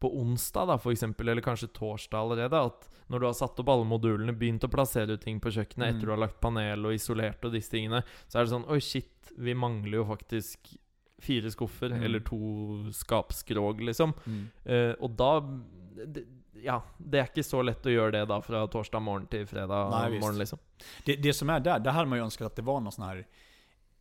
[0.00, 2.52] på onsdag, da, eksempel, eller kanskje torsdag allerede.
[2.66, 5.88] At når du har satt opp alle modulene, begynt å plassere ut ting på kjøkkenet
[5.88, 5.96] Mm.
[5.96, 8.78] etter du har lagt panel og isolert og disse tingene, så er det sånn Oi,
[8.80, 10.76] shit, vi mangler jo faktisk
[11.20, 12.02] fire skuffer, Mm.
[12.04, 14.14] eller to skapskrog, liksom.
[14.26, 14.48] Mm.
[14.64, 15.40] Eh, og da
[16.06, 16.24] det,
[16.60, 19.90] Ja, det er ikke så lett å gjøre det da fra torsdag morgen til fredag
[19.92, 20.20] Nei, visst.
[20.20, 20.58] morgen, liksom.
[21.04, 23.04] Det, det som är där, det hade man ju önskat att det var någon sån
[23.04, 23.26] här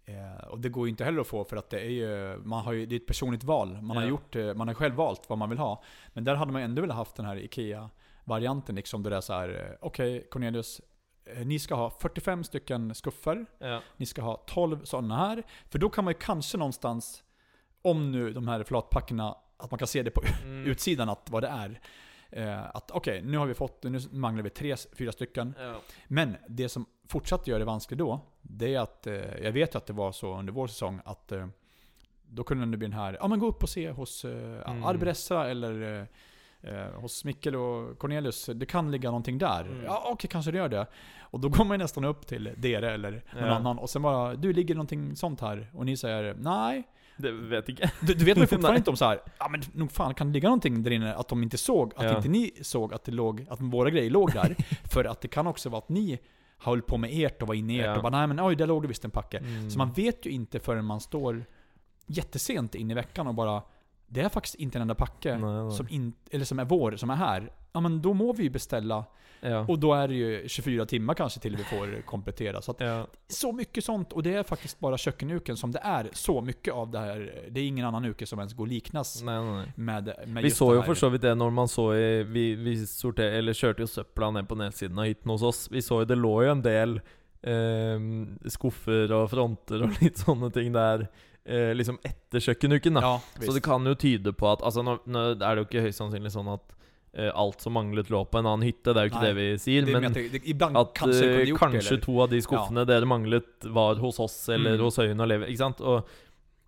[0.08, 2.64] eh, och det går ju inte heller att få för att det är ju, man
[2.64, 3.82] har ju, det är ett personligt val.
[3.82, 4.10] Man har Ja.
[4.10, 5.84] gjort, eh, man har själv valt vad man vill ha.
[6.14, 9.04] Men där hade man ändå velat haft den här IKEA-varianten liksom.
[9.04, 10.82] Där det är så här, eh, okej Cornelius,
[11.26, 13.46] eh, ni ska ha 45 stycken skuffer.
[13.60, 13.82] Ja.
[13.98, 15.44] Ni ska ha 12 sådana här.
[15.70, 17.24] För då kan man ju kanske någonstans,
[17.82, 20.66] om nu de här flatpackerna, att man kan se det på Mm.
[20.72, 21.80] utsidan att vad det är.
[22.30, 25.54] Eh, att okej, nu har vi fått, nu manglar vi tre, fyra stycken.
[25.60, 25.76] Ja.
[26.08, 29.78] Men det som fortsatte gör det vanskligt då, det är att, eh, jag vet ju
[29.78, 31.48] att det var så under vår säsong, att eh,
[32.30, 34.32] då kunde det bli den här, ja men gå upp och se hos eh,
[34.72, 34.84] Mm.
[34.84, 36.08] Arbressa eller
[36.64, 39.62] eh, eh, hos Mikkel och Cornelius, det kan ligga någonting där.
[39.62, 39.84] Mm.
[39.86, 40.88] Ja okej, kanske det gör det.
[41.22, 43.56] Och då går man nästan upp till Dere eller någon Ja.
[43.56, 45.72] annan och sen bara, du ligger någonting sånt här?
[45.74, 46.84] Och ni säger, nej.
[47.18, 47.92] Det vet ikke.
[48.02, 49.20] Du, du vet man fortfarande inte om så här.
[49.40, 52.04] ja men nog fan kan det ligga någonting där inne att de inte såg, att
[52.04, 52.18] Ja.
[52.18, 54.56] inte ni såg att det låg, att våra grejer låg där.
[54.94, 56.20] För att det kan också vara att ni
[56.60, 57.96] höll på med ert och var inne i ert Ja.
[57.96, 59.38] och bara nej men oj, där låg det visst en packe.
[59.38, 59.70] Mm.
[59.70, 61.46] Så man vet ju inte förrän man står
[62.08, 63.62] jättesent in i veckan och bara
[64.08, 65.72] det är faktiskt inte en enda packe Nej, nej.
[65.72, 67.52] som, in, eller som är vår, som är här.
[67.74, 69.06] Ja men då må vi ju beställa.
[69.42, 69.66] Ja.
[69.68, 72.62] Och då är det ju 24 timmar kanske till vi får komplettera.
[72.62, 73.08] Så att ja.
[73.28, 76.92] så mycket sånt, och det är faktiskt bara kökkenuken som det är så mycket av
[76.92, 77.44] det här.
[77.50, 79.66] Det är ingen annan uke som ens går liknas nei.
[79.76, 80.86] med, med Vi just så det jo här.
[80.86, 84.32] for så vidt det når man så i Vi, vi sorter, eller kjørte jo søpla
[84.32, 85.72] ned på nedsiden av hytten hos oss.
[85.72, 87.00] Vi så jo det lå jo en del
[87.44, 88.00] eh,
[88.50, 91.08] skuffer og fronter og litt sånne ting der
[91.48, 92.94] eh, liksom etter kjøkkenuken.
[93.00, 95.68] da Ja, Så det kan jo tyde på at Altså Nå, nå er det jo
[95.70, 96.74] ikke høyst sannsynlig sånn at
[97.18, 98.94] eh, alt som manglet, lå på en annen hytte.
[98.94, 99.82] Det er jo ikke Nei, det vi sier.
[99.86, 102.42] det är men att det, ibland at kanske det eh, gjort kanskje to av de
[102.42, 104.84] skuffene dere manglet, var hos oss eller Mm.
[104.86, 105.46] hos Høyen og Levi.
[105.50, 105.82] Ikke sant?
[105.82, 106.06] Og,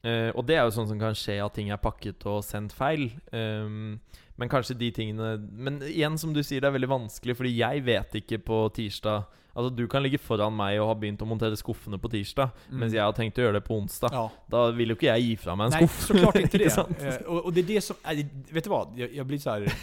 [0.03, 2.71] eh, og det er jo sånn som kan skje, at ting er pakket og sendt
[2.73, 3.11] feil.
[3.33, 3.99] Ehm,
[4.39, 7.83] men kanskje de tingene Men igjen, som du sier, det er veldig vanskelig, fordi jeg
[7.83, 9.25] vet ikke på tirsdag
[9.59, 12.85] Altså Du kan ligge foran meg og ha begynt å montere skuffene på tirsdag, Mm.
[12.95, 14.09] har tenkt å gjøre det på onsdag.
[14.15, 14.29] Ja.
[14.49, 16.07] Da vil jo ikke jeg gi fra meg en Nej, skuff.
[16.07, 16.77] såklart inte det.
[16.77, 18.93] Eh, och, och det är det som, äh, vet du vad?
[18.97, 19.73] Jag, jag blir så här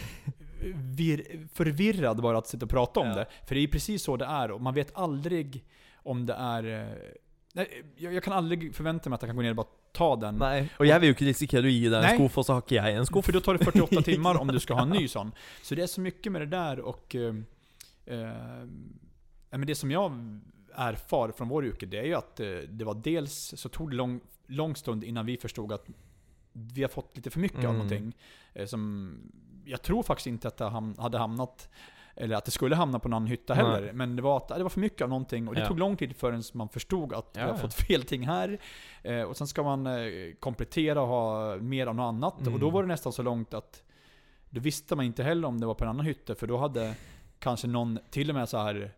[0.97, 3.15] vir, förvirrad bara att sitta och prata om Ja.
[3.15, 3.25] det.
[3.47, 5.63] För det är precis så det är, och man vet aldrig
[6.03, 6.63] om det är...
[6.81, 6.97] eh,
[7.53, 10.15] Nej, jag, jag kan aldrig förvänta mig att jag kan gå ner och bara ta
[10.15, 10.35] den.
[10.37, 12.15] Nei, Og jeg vil jo ikke risikere å gi deg en Nei.
[12.17, 13.25] skuff, og så har ikke jeg en skuff.
[13.25, 15.31] För då tar det 48 timmar om du ska ha en ny sån.
[15.63, 17.15] Så det är så mycket med det där och...
[17.15, 17.33] Eh,
[18.05, 18.67] eh,
[19.57, 20.11] men det som jag
[20.75, 23.95] erfar från vår yrke, det är ju att eh, det var dels så tog det
[23.95, 25.85] lång, lång stund innan vi förstod att
[26.53, 27.75] vi har fått lite för mycket av Mm.
[27.75, 28.15] någonting.
[28.53, 29.13] Eh, som
[29.65, 30.65] jag tror faktiskt inte att det
[30.97, 31.69] hade hamnat
[32.15, 33.63] eller att det skulle hamna på någon hytta Nej.
[33.65, 33.93] heller.
[33.93, 35.67] Men det var, att, det var för mycket av någonting och det Ja.
[35.67, 37.57] tog lång tid förrän man förstod att vi Ja, har ja.
[37.57, 38.57] fått fel ting här.
[39.03, 39.87] Eh, och sen ska man
[40.39, 42.41] komplettera och ha mer av något annat.
[42.41, 42.53] Mm.
[42.53, 43.83] Och då var det nästan så långt att
[44.49, 46.35] då visste man inte heller om det var på en annan hytte.
[46.35, 46.95] För då hade
[47.39, 48.91] kanske någon till och med så här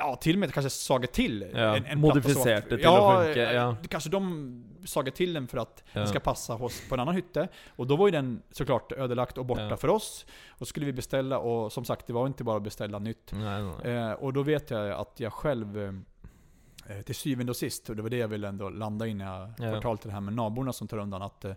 [0.00, 3.24] Ja, till och med kanske sagat till Ja, en, en modificerat det till ja, att
[3.24, 3.76] funka, eh, ja.
[3.88, 5.98] Kanske de sagat till den för att Ja.
[6.00, 7.48] den ska passa hos, på en annan hytte.
[7.76, 9.76] Och då var ju den såklart ödelagt och borta Ja.
[9.76, 10.26] för oss.
[10.48, 13.32] Och skulle vi beställa och som sagt, det var inte bara att beställa nytt.
[13.32, 13.92] Nei, nei.
[13.96, 15.78] Eh, och då vet jag att jag själv
[16.88, 19.24] eh, till syvende och sist, och det var det jag ville ändå landa in när
[19.58, 19.96] jag Ja.
[19.96, 21.52] till det här med naborna som tar undan, att eh,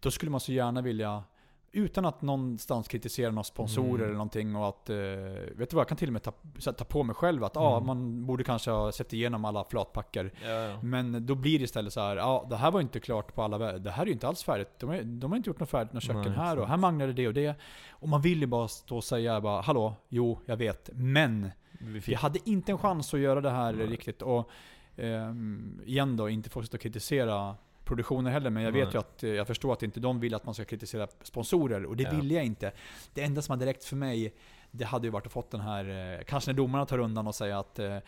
[0.00, 1.22] då skulle man så gärna vilja
[1.76, 4.02] utan att någonstans kritisera några sponsorer Mm.
[4.04, 4.96] eller någonting och att, eh,
[5.56, 6.32] vet du vad, jag kan till och med ta,
[6.72, 7.86] ta på mig själv att ah, Mm.
[7.86, 10.30] man borde kanske ha sett igenom alla flatpackar.
[10.44, 10.78] Ja, ja.
[10.82, 13.58] Men då blir det istället så här, ja det här var inte klart på alla
[13.78, 14.68] Det här är ju inte alls färdigt.
[14.78, 17.06] De, är, de har inte gjort något färdigt, något köken Nej, här och här manglar
[17.08, 17.54] det och det.
[17.90, 21.98] Och man vill ju bara stå och säga bara, hallå, jo, jag vet, men Vi
[21.98, 23.86] vi hade inte en chans att göra det här Nej.
[23.86, 24.22] riktigt.
[24.22, 24.50] Och
[24.96, 27.54] ehm, igen då, inte fortsätta kritisera
[27.86, 28.84] produktionen heller, men jag Nej.
[28.84, 31.84] vet ju att, eh, jag förstår att inte de vill att man ska kritisera sponsorer,
[31.84, 32.10] och det Ja.
[32.10, 32.72] vill jag inte.
[33.14, 34.34] Det enda som hade räckt för mig,
[34.70, 37.34] det hade ju varit att fått den här, eh, kanske när domarna tar undan och
[37.34, 37.98] säger att eh,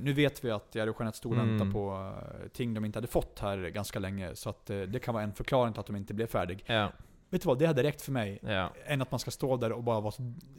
[0.00, 1.48] nu vet vi att Jerry Jeanette stod och Mm.
[1.50, 2.12] väntade på
[2.52, 5.72] ting de inte hade fått här ganska länge, så att det kan vara en förklaring
[5.72, 6.62] till att de inte blev färdig.
[6.66, 6.92] Ja,
[7.32, 8.70] Vet du vad, det hade räckt för mig ja.
[8.86, 10.14] än att man ska stå där och bara vara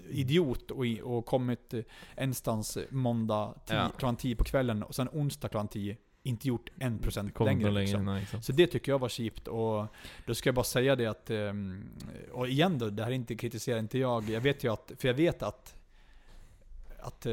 [0.10, 1.74] idiot och, och kommit
[2.15, 3.89] enstans måndag tio, Ja.
[3.97, 7.51] klockan 10 på kvällen och sen onsdag klockan 10 inte gjort en procent längre.
[7.51, 8.25] inte längre, liksom.
[8.25, 8.45] sant.
[8.45, 9.88] Så det tycker jag var cheapt och
[10.25, 11.89] då ska jag bara säga det att, ehm,
[12.31, 14.29] och igen då, det här är inte kritiserar inte jag.
[14.29, 15.75] Jag vet ju att, för jag vet att
[17.04, 17.32] att eh,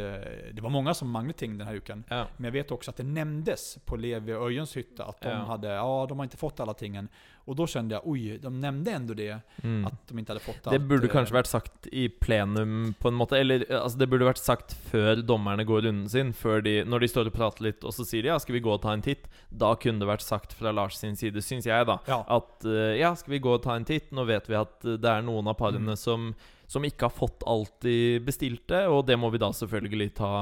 [0.52, 2.04] det var många som manglade ting den här uken.
[2.08, 2.26] Ja.
[2.36, 5.34] Men jag vet också att det nämndes på Levi och Öjens hytta att de Ja.
[5.36, 7.08] hade, ja de har inte fått alla tingen.
[7.44, 9.38] Och då kände jag, oj, de nämnde ändå det.
[9.62, 9.86] Mm.
[9.86, 10.82] Att de inte hade fått Det allt.
[10.82, 13.38] burde eh, kanskje vært sagt i plenum, på en måte.
[13.38, 16.32] Eller altså, det burde vært sagt før dommerne går runden sin.
[16.36, 18.60] Før de, når de står og prater litt, og så sier de ja, skal vi
[18.60, 19.28] gå og ta en titt?
[19.48, 21.98] Da kunne det vært sagt fra Lars sin side, syns jeg, da.
[22.08, 22.20] Ja.
[22.36, 24.12] At eh, ja, skal vi gå og ta en titt?
[24.12, 25.96] Nå vet vi at eh, det er noen av parene Mm.
[25.96, 26.34] som,
[26.68, 30.32] som ikke har fått alt de bestilte, og det må vi da selvfølgelig ta,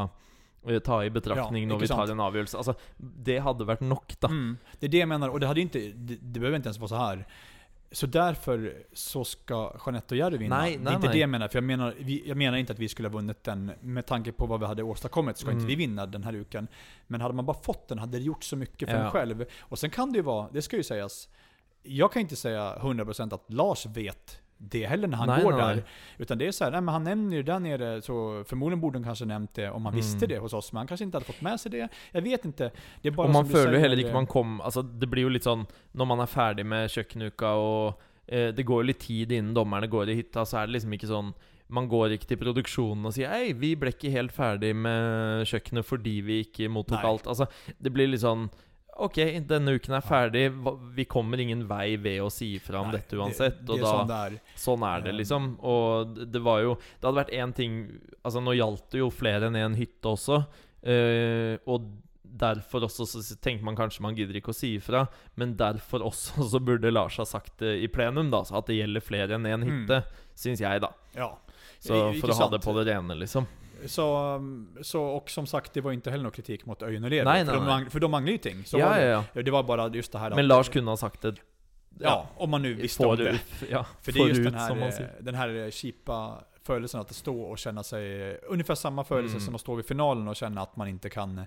[0.67, 2.57] eh, ta i betraktning Ja, ikke vi tar en avgjørelse.
[2.59, 4.29] Altså, det hadde vært nok, da.
[4.29, 4.57] Mm.
[4.81, 6.89] Det är det jag menar, och det hade inte, det, det behöver inte ens vara
[6.89, 7.27] så här.
[7.93, 10.59] Så därför så ska Jeanette och Jerry vinna.
[10.59, 11.13] Nej, det är inte nej.
[11.15, 13.45] det jag menar, för jag menar, vi, jag menar inte att vi skulle ha vunnit
[13.45, 15.39] den med tanke på vad vi hade åstadkommit.
[15.39, 15.67] Ska inte Mm.
[15.69, 16.69] vi vinna den här uken.
[17.07, 19.05] Men hade man bara fått den hade det gjort så mycket för Ja.
[19.05, 19.45] en själv.
[19.61, 21.29] Och sen kan det ju vara, det ska ju sägas,
[21.83, 25.61] jag kan inte säga 100% att Lars vet det heller när han Nej, går nej,
[25.77, 25.85] där.
[26.19, 28.99] Utan det är så här, nej, men han nämner ju där nere, så förmodligen borde
[28.99, 29.97] han kanske nämnt det om han Mm.
[30.05, 30.73] visste det hos oss.
[30.73, 31.89] Men han kanske inte hade fått med sig det.
[32.13, 32.71] Jag vet inte.
[33.03, 35.29] Det är bara Og man säger, heller ikke eh, man kom Altså, det blir jo
[35.29, 39.33] litt sånn Når man er ferdig med kjøkkenuka, og eh, det går jo litt tid
[39.33, 41.35] innen dommerne går i hytta, så er det liksom ikke sånn
[41.69, 45.85] man går ikke til produksjonen og sier Hei, vi ble ikke helt ferdig med kjøkkenet
[45.85, 47.11] fordi vi ikke mottok Nei.
[47.11, 47.27] alt.
[47.27, 47.47] Altså,
[47.83, 48.21] det blir litt
[48.97, 50.63] sånn Ok, denne uken er ferdig.
[50.63, 53.59] hva- Vi kommer ingen vei ved å si ifra om nej, dette uansett.
[53.67, 54.31] Det, det är da.
[54.57, 55.59] Sånn er det, Um, liksom.
[55.63, 59.11] Og det- det var jo Det hadde vært én ting Altså, nå gjaldt det jo
[59.11, 60.47] flere enn én hytte også.
[60.83, 61.83] eh, og
[62.37, 65.09] derfor også så tenker man kanskje man gidder ikke å si ifra.
[65.37, 68.43] Men derfor også så burde Lars ha sagt det i plenum, da.
[68.43, 69.87] Så at det gjelder flere enn én Mm.
[69.87, 70.05] hytte,
[70.35, 70.91] syns jeg, da.
[71.15, 71.31] Ja.
[71.81, 73.47] Så for å ha det på det rene, liksom.
[73.89, 74.41] Så,
[74.83, 77.25] så, och som sagt, det var inte heller någon kritik mot Öjen och Levi.
[77.25, 78.65] Nej, för, nej, de, för de manglar ju ting.
[78.65, 79.07] Så Ja, var det.
[79.35, 79.43] ja.
[79.43, 81.35] Det var bara just det här Men Lars kunne ha sagt det
[81.99, 83.41] Ja, om man nu visste om det.
[83.71, 87.59] Ja, För det är just forut, den här, den här cheapa födelsen att stå och
[87.59, 88.37] känna sig...
[88.49, 89.45] Ungefär samma födelse Mm.
[89.47, 91.41] som att stå vid finalen och känna att man inte kan...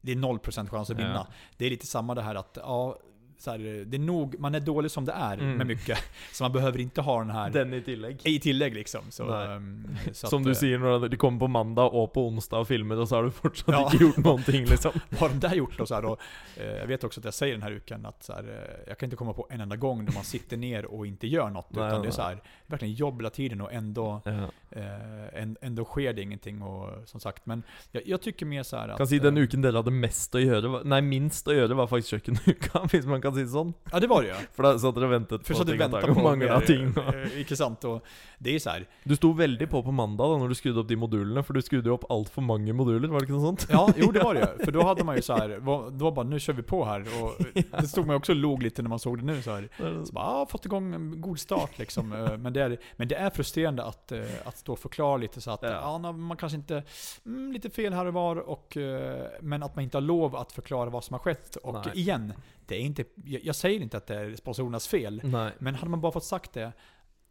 [0.00, 1.14] Det är 0% chans att vinna.
[1.14, 1.26] Ja.
[1.56, 2.98] Det är lite samma det här att, ja,
[3.40, 5.56] så här, det är nog, man är dålig som det är Mm.
[5.56, 5.98] med mycket.
[6.32, 8.20] Så man behöver inte ha den här Den i tillegg.
[8.24, 9.00] i tillägg liksom.
[9.10, 9.56] Så, Nej.
[9.56, 12.68] ehm, så Som att, du eh, säger, du kommer på måndag och på onsdag och
[12.68, 13.90] filmer och så har du fortsatt Ja.
[13.92, 14.92] inte gjort någonting liksom.
[15.08, 15.86] Vad har de där gjort då?
[15.86, 16.16] Så här, då
[16.56, 18.98] eh, jag vet också att jag säger den här uken att så här, eh, jag
[18.98, 21.66] kan inte komma på en enda gång då man sitter ner och inte gör något.
[21.70, 22.12] Nej, utan det är nej.
[22.12, 24.30] så här, verkligen jobb hela tiden och ändå, Ja.
[24.70, 26.62] eh, ändå sker det ingenting.
[26.62, 28.96] Och, som sagt, men jag, jag tycker mer så att...
[28.96, 31.86] Kan si den eh, uken dere hadde mest gjøre, var- nei, minst å gjøre, var
[31.86, 33.74] faktisk kjøkkenuka, hvis man kan si det sånn.
[33.92, 34.36] Ja det var det ja.
[34.56, 36.24] For da satt dere og ventet på så att du ting og tang, på og
[36.24, 36.92] mangla ting.
[36.96, 37.14] Og.
[37.14, 37.84] eh, Icke sant?
[37.84, 38.04] Och
[38.38, 38.70] det är så.
[39.04, 41.62] Du sto veldig på på mandag da når du skrudde opp de modulene, for du
[41.62, 43.66] skrudde jo opp altfor mange moduler, var det ikke noe sånt?
[43.70, 44.48] Ja, jo det var det.
[44.64, 47.00] För då hade man ju så här, var- bara nu kör vi på här.
[47.22, 47.32] Och
[47.80, 49.68] det stod man också och log lite när man såg det nu så här.
[50.04, 52.12] Så bara, ah, fått igång en god start liksom.
[52.12, 55.40] Eh, Men det är, men det är frustrerande att, eh, att stå och förklara lite
[55.40, 55.68] så att, Ja.
[55.70, 55.98] ja.
[55.98, 56.82] nå- man kanske inte,
[57.26, 60.52] mm, lite fel här och var, och, eh, men att man inte har lov att
[60.52, 61.56] förklara vad som har skett.
[61.56, 61.82] Och Nej.
[61.94, 62.32] igen,
[62.70, 65.20] det är inte, jag, jag säger inte att det är sponsorernas fel.
[65.24, 65.52] Nei.
[65.58, 66.72] Men hade man bara fått sagt det,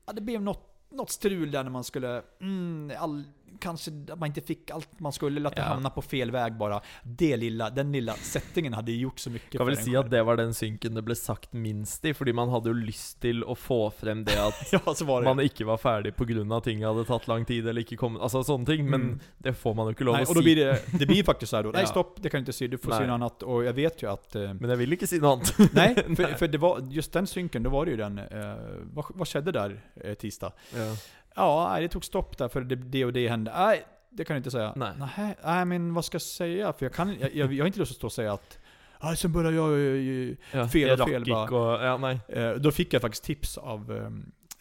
[0.05, 3.23] ja, det blev något, något strul där när man skulle, mm, all,
[3.59, 5.67] kanske att man inte fick allt man skulle, eller att det Ja.
[5.67, 6.81] hamnade på fel väg bara.
[7.03, 10.05] Det lilla, den lilla settingen hade ju gjort så mycket Kan vel en si själv.
[10.05, 13.19] at det var den synken det ble sagt minst i, fordi man hadde jo lyst
[13.21, 15.23] til å få frem det at Ja, det.
[15.23, 16.61] man ikke var ferdig pga.
[16.61, 18.89] ting hadde tatt lang tid, eller ikke kommet Altså sånne ting.
[18.89, 19.19] Men Mm.
[19.37, 21.49] det får man jo ikke lov Nej, å och då blir det, det blir faktiskt
[21.49, 23.07] så här då, nej stopp, det kan du inte se, du får se Nej.
[23.07, 23.43] något annat.
[23.43, 25.53] Och jag vet ju att, eh, Men jeg vil ikke si noe annet.
[25.73, 28.55] nej, för, för det var, just den synken, då var det ju den, eh,
[28.93, 30.51] vad, vad skedde där eh, tisdag?
[30.75, 30.95] Ja.
[31.35, 33.51] Ja, nej, det tog stopp där för det, det och det hände.
[33.57, 34.73] Nej, det kan du inte säga.
[34.75, 34.91] Nej.
[35.17, 36.73] Nej, nej men vad ska jag säga?
[36.73, 38.57] För jag, kan, jag, jag, jag har inte lust att stå och säga att
[39.03, 39.71] Nej, sen började jag...
[39.71, 41.55] eh, Ja, Fel rakk fel, bare.
[41.55, 42.19] å Ja, nei.
[42.27, 43.91] Eh, då fick jag faktiskt tips av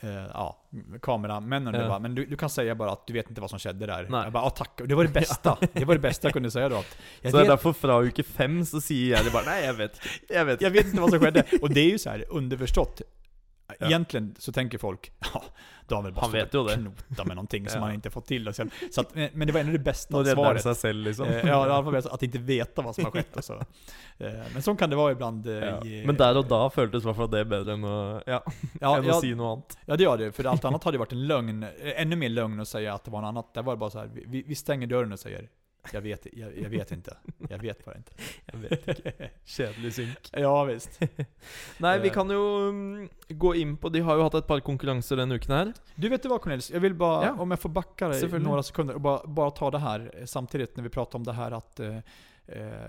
[0.03, 0.57] eh, eh, ja,
[1.03, 1.75] kameramännen.
[1.75, 1.89] Ja.
[1.89, 4.07] Bara, men du, du kan säga bara att du vet inte vad som skedde där.
[4.11, 4.23] Nej.
[4.25, 4.81] Jag bara, ja tack.
[4.81, 5.57] Och det var det bästa.
[5.73, 6.77] Det var det bästa jag kunde säga då.
[6.77, 9.75] Att jag, Så vet, derfor fra uke fem så sier jeg det bare Nei, jeg
[9.75, 10.01] vet.
[10.31, 11.45] Jeg vet jag vet inte vad som skedde.
[11.63, 13.03] Och det är ju så här underförstått.
[13.81, 13.87] Ja.
[13.87, 15.43] Egentligen så tänker folk, ja,
[15.87, 16.75] då väl bara Han stått vet och det.
[16.75, 17.87] knota med någonting som Ja.
[17.87, 18.55] han inte fått till.
[18.91, 20.79] Så, att, men det var ändå det bästa redder han svaret.
[20.79, 21.27] selv, liksom.
[21.29, 21.67] Eh, ja,
[22.11, 23.37] att inte veta vad som har skett.
[23.37, 23.53] Och så.
[24.21, 25.47] Eh, Men så kan det vara ibland.
[25.47, 25.85] eh, Ja.
[25.85, 28.43] i- Men og da føltes i hvert fall det bedre enn å, ja,
[28.81, 29.79] ja, enn å ja, si noe annet.
[29.87, 30.33] ja, det gör det.
[30.33, 31.67] För allt annat hade ju varit en lögn.
[31.97, 33.55] Ännu mer lögn att säga att det var något annat.
[33.55, 35.49] Det var bara så här, vi, vi stänger dörren och säger
[35.93, 37.17] jag vet, jag, jag vet inte.
[37.49, 38.13] Jag vet bara inte.
[38.53, 39.31] Jeg vet ikke.
[39.45, 40.31] Kjedelig synk.
[40.33, 41.01] Ja, visst.
[41.79, 42.15] Nei, vi Eh.
[42.15, 45.55] kan jo mm, gå inn på De har jo hatt et par konkurranser denne uken
[45.57, 45.73] her.
[45.95, 46.71] Du vet du vad Cornelis?
[46.71, 47.35] Jag vill bara, Ja.
[47.39, 50.77] om jag får backa dig några sekunder och bara, bara ta det här eh, samtidigt
[50.77, 51.97] när vi pratar om det här att eh,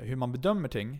[0.01, 0.99] hur man bedömer ting.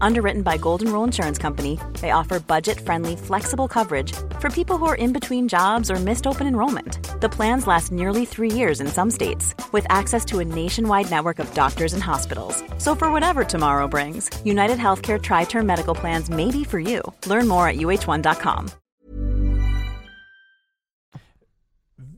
[0.00, 4.86] Underwritten by Golden Rule Insurance Company, they offer budget friendly, flexible coverage for people who
[4.86, 7.20] are in between jobs or missed open enrollment.
[7.20, 11.38] The plans last nearly three years in some states, with access to a nationwide network
[11.38, 12.62] of doctors and hospitals.
[12.78, 17.02] So, for whatever tomorrow brings, United Healthcare Tri Term Medical Plans may be for you.
[17.26, 18.70] Learn more at uh1.com.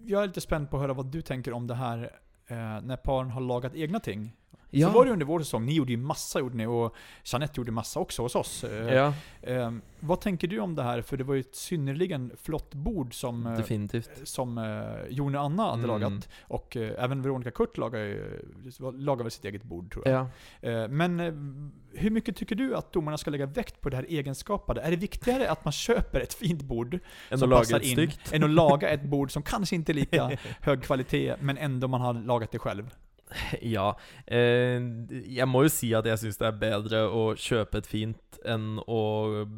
[0.04, 2.02] Jag är lite spänd på att höra vad du tänker om det här
[2.46, 4.32] eh, när paren har lagat egna ting.
[4.70, 4.88] Ja.
[4.88, 5.66] Så var det under vår säsong.
[5.66, 8.64] Ni gjorde ju massa, gjorde ni, och Jeanette gjorde massa också hos oss.
[8.64, 11.02] Eh, Ja, eh, vad tänker du om det här?
[11.02, 14.10] För det var ju ett synnerligen flott bord som, eh, definitivt.
[14.24, 14.64] som eh,
[15.10, 16.00] Jon och Anna hade Mm.
[16.00, 16.28] lagat.
[16.42, 18.42] Och eh, även Veronica Kurt lagade, ju-
[18.98, 20.26] lagade väl sitt eget bord tror jag.
[20.60, 20.68] Ja.
[20.70, 21.32] Eh, Men eh,
[22.00, 24.80] hur mycket tycker du att domarna ska lägga vikt på det här egenskapade?
[24.80, 26.98] Är det viktigare att man köper ett fint bord å
[27.38, 31.34] som passar in, än att laga ett bord som kanske inte är lika hög kvalitet,
[31.40, 32.90] men ändå man har lagat det själv?
[33.74, 33.92] Ja.
[34.26, 34.78] Eh,
[35.28, 38.78] jeg må jo si at jeg syns det er bedre å kjøpe et fint enn
[38.86, 39.02] å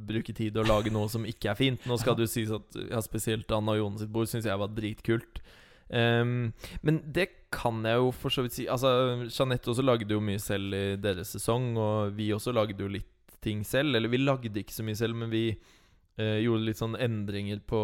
[0.09, 1.87] bruke tid og lage noe som ikke er fint.
[1.89, 4.61] Nå skal det jo sies at ja, spesielt Anna og Jon sitt bord syns jeg
[4.61, 5.43] var dritkult.
[5.91, 6.53] Ehm,
[6.87, 8.67] men det kan jeg jo for så vidt si.
[8.71, 8.91] Altså,
[9.27, 13.37] Jeanette også lagde jo mye selv i deres sesong, og vi også lagde jo litt
[13.45, 13.97] ting selv.
[13.97, 17.81] Eller vi lagde ikke så mye selv, men vi eh, gjorde litt sånn endringer på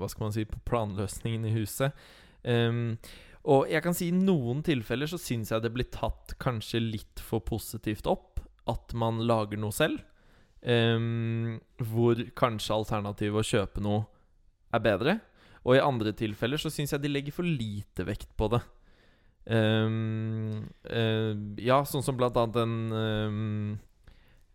[0.00, 1.94] Hva skal man si På planløsningen i huset.
[2.44, 2.96] Ehm,
[3.44, 7.20] og jeg kan si i noen tilfeller så syns jeg det blir tatt kanskje litt
[7.20, 10.00] for positivt opp at man lager noe selv.
[10.64, 14.06] ehm, hvor kanskje alternativet å kjøpe noe
[14.72, 15.20] er bedre.
[15.64, 18.62] Og i andre tilfeller så syns jeg de legger for lite vekt på det.
[19.52, 23.78] Ehm, eh, ja, sånn som blant annet den ehm,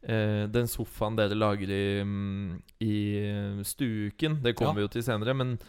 [0.01, 2.95] eh, Den sofaen dere lager i, mm, i
[3.61, 4.41] stueuken.
[4.41, 5.35] Det kommer vi jo til senere.
[5.37, 5.59] Men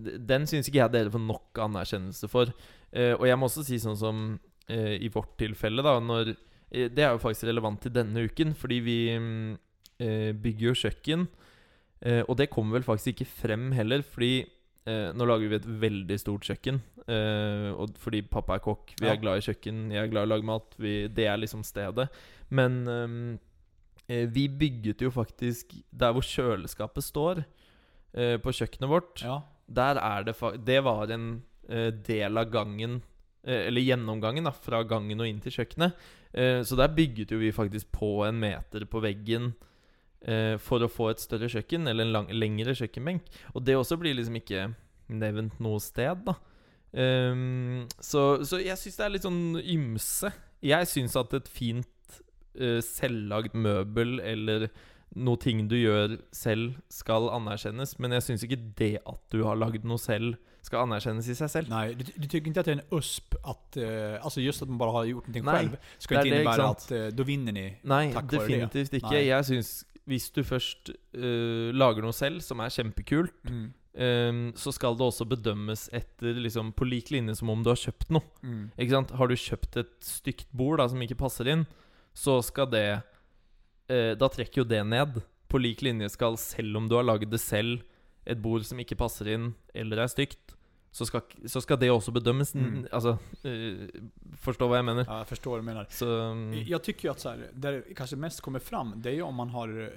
[0.00, 2.52] den syns ikke jeg dere får nok anerkjennelse for.
[2.92, 4.22] Eh, og jeg må også si sånn som
[4.68, 6.32] eh, i vårt tilfelle, da når,
[6.72, 8.98] eh, Det er jo faktisk relevant til denne uken, fordi vi
[10.00, 11.28] eh, bygger jo kjøkken.
[12.02, 14.46] Eh, og det kommer vel faktisk ikke frem heller, fordi
[14.88, 16.80] eh, nå lager vi et veldig stort kjøkken.
[17.10, 19.12] og fordi pappa er kokk, vi Ja.
[19.12, 20.74] er glad i kjøkken, jeg er glad i å lage mat.
[20.78, 22.08] Vi, det er liksom stedet.
[22.50, 23.38] Men
[24.08, 27.44] vi bygget jo faktisk der hvor kjøleskapet står,
[28.14, 29.22] på kjøkkenet vårt.
[29.22, 29.40] Ja.
[29.70, 30.34] Der er det
[30.66, 33.00] Det var en eh, del av gangen
[33.46, 35.96] eh, Eller gjennomgangen da fra gangen og inn til kjøkkenet.
[36.32, 39.52] Eh, så der bygget jo vi faktisk på en meter på veggen
[40.26, 43.26] eh, for å få et større kjøkken, eller en lang, lengre kjøkkenbenk.
[43.54, 44.68] Og det også blir liksom ikke
[45.10, 46.36] nevnt noe sted, da.
[46.90, 50.32] Um, så, så jeg syns det er litt sånn ymse.
[50.66, 52.16] Jeg syns at et fint
[52.58, 54.68] uh, selvlagd møbel eller
[55.16, 57.96] noe ting du gjør selv, skal anerkjennes.
[57.98, 61.48] Men jeg syns ikke det at du har lagd noe selv, skal anerkjennes i seg
[61.50, 61.68] selv.
[61.72, 64.68] Nej, du, du tycker inte att det är en USP att, eh, alltså just att
[64.68, 67.06] man bara har gjort någonting Nej, själv, ska det inte är det, innebära att eh,
[67.06, 67.76] då vinner ni.
[67.82, 68.46] Nei, Takk for det.
[68.46, 69.10] definitivt ikke.
[69.14, 69.24] Nei.
[69.26, 69.70] Jeg syns
[70.10, 73.72] hvis du først eh, lager noe selv som er kjempekult, Mm.
[73.94, 77.76] eh, så skal det også bedømmes etter liksom på lik linje som om du har
[77.80, 78.22] kjøpt noe.
[78.42, 78.70] Mm.
[78.78, 79.10] Ikke sant?
[79.16, 81.66] Har du kjøpt et stygt bord da som ikke passer inn,
[82.14, 83.02] så skal det
[83.90, 85.20] eh, Da trekker jo det ned.
[85.50, 87.80] På lik linje skal, selv om du har lagd det selv,
[88.26, 90.54] et bord som ikke passer inn eller er stygt,
[90.92, 92.54] så skal, så skal det også bedømmes.
[92.54, 92.84] Mm.
[92.92, 93.88] Altså eh,
[94.42, 95.04] Forstå hva jeg mener.
[95.08, 95.86] Ja, jag förstår vad du menar.
[95.90, 99.14] Så mm, Jag tycker att så här, där det kanske mest kommer fram, det är
[99.14, 99.88] ju om man har eh,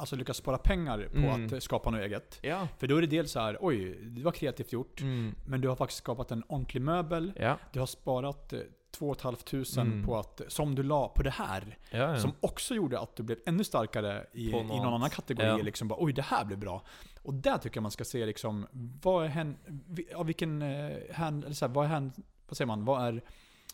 [0.00, 1.44] alltså, lyckats spara pengar på Mm.
[1.46, 2.38] att eh, skapa något eget.
[2.42, 2.68] Ja.
[2.78, 5.00] För då är det dels så här, oj, det var kreativt gjort.
[5.00, 7.32] Mm, Men du har faktiskt skapat en ordentlig möbel.
[7.36, 7.58] ja.
[7.72, 8.52] Du har sparat
[8.92, 10.06] eh, 2 500 Mm.
[10.06, 11.78] på att, som du la på det här.
[11.90, 12.18] Ja, ja.
[12.18, 15.46] Som också gjorde att du blev ännu starkare i, På i något någon annan kategori.
[15.46, 15.56] Ja.
[15.56, 16.82] Liksom bara, oj det här blev bra.
[17.22, 18.66] Och där tycker jag man ska se liksom,
[19.02, 19.56] vad är hen,
[20.24, 22.12] vilken, eh, hen, eller så här, vad är hen,
[22.48, 23.22] vad säger man, vad är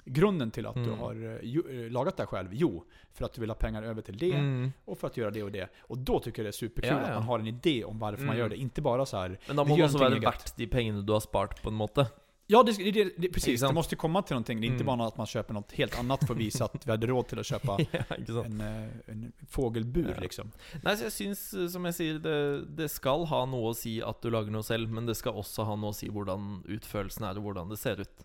[0.06, 0.98] grunden till att du Mm.
[0.98, 2.48] har eh, ju, eh, lagat det här själv?
[2.52, 4.72] Jo, för att du vill ha pengar över till det Mm.
[4.84, 5.70] och för att göra det och det.
[5.80, 7.06] Och då tycker jag det är superkul Ja, ja.
[7.08, 8.38] att man har en idé om varför man Mm.
[8.38, 8.56] gör det.
[8.56, 9.38] Inte bara så här.
[9.46, 10.24] Men da vi må det eget.
[10.24, 12.06] verdt de pengene du har spart, på en måte.
[12.46, 13.60] Ja, det, det, det, precis.
[13.60, 13.70] sant?
[13.70, 14.60] Det måste komma till någonting.
[14.60, 14.98] Det är inte Mm.
[14.98, 17.38] bara att man köper något helt annat för att visa att vi hade råd till
[17.38, 20.20] att köpa ja, en, eh, en fågelbur Ja.
[20.20, 20.50] liksom.
[20.82, 22.36] Nei, så jeg syns, eh, som jeg sier, det,
[22.76, 25.64] det skal ha noe å si at du lager noe selv, men det skal også
[25.64, 28.24] ha noe å si hvordan utførelsen er, og hvordan det ser ut.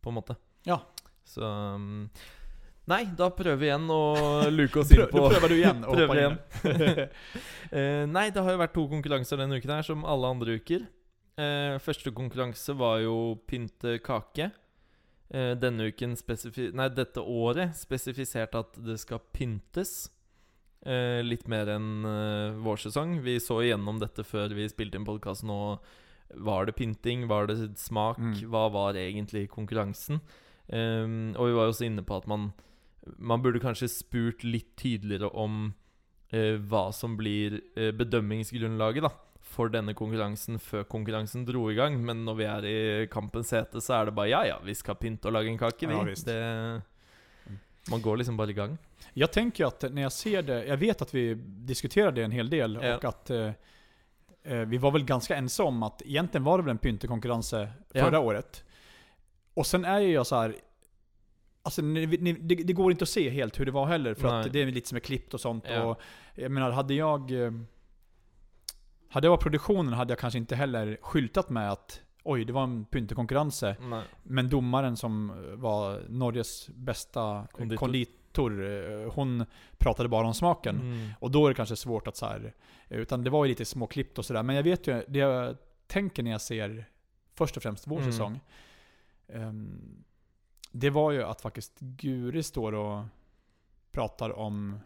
[0.00, 0.36] På en måte.
[0.64, 0.80] Ja.
[1.28, 2.08] Så um,
[2.88, 4.00] Nei, da prøver vi igjen å
[4.58, 6.38] luke oss Prøv, på då prövar du igen och hoppar in.
[6.64, 7.08] igjen.
[7.70, 10.86] Eh, nei, det har jo vært to konkurranser denne uken her, som alle andre uker.
[11.38, 14.50] Eh, første konkurranse var jo pynte kake.
[15.28, 16.16] Eh, denne uken
[16.74, 20.10] Nei, dette året spesifisert at det skal pyntes.
[20.82, 22.02] Eh, litt mer enn
[22.62, 23.20] vår sesong.
[23.22, 25.50] Vi så igjennom dette før vi spilte inn podkasten.
[26.34, 27.26] Var det pynting?
[27.28, 28.18] Var det smak?
[28.18, 28.36] Mm.
[28.50, 30.20] Hva var egentlig konkurransen?
[30.68, 32.50] Um, og vi var også inne på at man
[33.16, 35.72] Man burde kanskje spurt litt tydeligere om
[36.28, 39.12] eh, hva som blir eh, bedømmingsgrunnlaget da
[39.48, 41.96] for denne konkurransen før konkurransen dro i gang.
[42.04, 44.98] Men når vi er i kampens hete, så er det bare ja, ja, vi skal
[45.00, 45.94] pynte og lage en kake, vi.
[45.96, 46.38] Ja, det,
[47.90, 48.78] man går liksom bare i gang.
[49.14, 52.50] Jag tänker att när jag ser det, jag vet att vi diskuterade det en hel
[52.50, 52.96] del Ja.
[52.96, 53.50] och att eh,
[54.42, 57.66] eh, vi var väl ganska ense om att egentligen var det väl en pyntekonkurrens Ja.
[57.92, 58.64] förra året.
[59.54, 60.54] Och sen är ju jag så här.
[61.62, 64.28] Alltså ni, ni, det, det går inte att se helt hur det var heller för
[64.28, 64.40] Nej.
[64.40, 65.64] att det är lite som är klippt och sånt.
[65.68, 65.82] Ja.
[65.82, 66.00] Och
[66.34, 67.32] jag menar, hade jag...
[69.08, 72.52] eh, Hade jag varit produktionen hade jag kanske inte heller skyltat med att oj, det
[72.52, 73.64] var en pyntekonkurrens.
[74.22, 77.76] Men domaren som var Norges bästa Konditor.
[77.78, 79.44] konditor, eh, hon
[79.78, 80.76] pratade bara om smaken.
[80.80, 81.08] Mm.
[81.20, 82.54] Och då är det kanske svårt att så här,
[82.88, 84.42] utan det var ju lite småklippt och sådär.
[84.42, 86.84] Men jag vet ju, det jag tänker när jag ser
[87.34, 88.12] först och främst vår Mm.
[88.12, 88.40] säsong.
[89.28, 90.04] ehm,
[90.72, 93.04] det var ju att faktiskt Guri står och
[93.90, 94.78] pratar om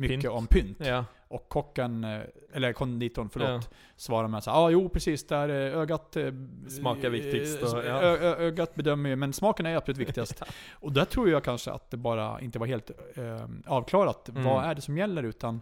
[0.00, 0.34] mycket Pynt.
[0.34, 0.76] om pynt.
[0.80, 1.04] Ja.
[1.28, 2.20] Och kocken, eh,
[2.52, 3.60] eller konditorn, förlåt, Ja.
[3.96, 6.16] svarar med så ja ah, jo precis, där eh, ögat...
[6.16, 6.32] eh,
[6.68, 8.00] Smak är viktigst och- ja.
[8.02, 10.42] ö, ögat bedömer ju, men smaken är absolut viktigast.
[10.72, 14.28] Och där tror jag kanske att det bara inte var helt eh, avklarat.
[14.28, 14.44] Mm.
[14.44, 15.22] Vad är det som gäller?
[15.22, 15.60] Utan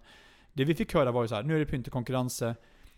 [0.52, 2.42] det vi fick höra var ju så här, nu är det pyntekonkurrens.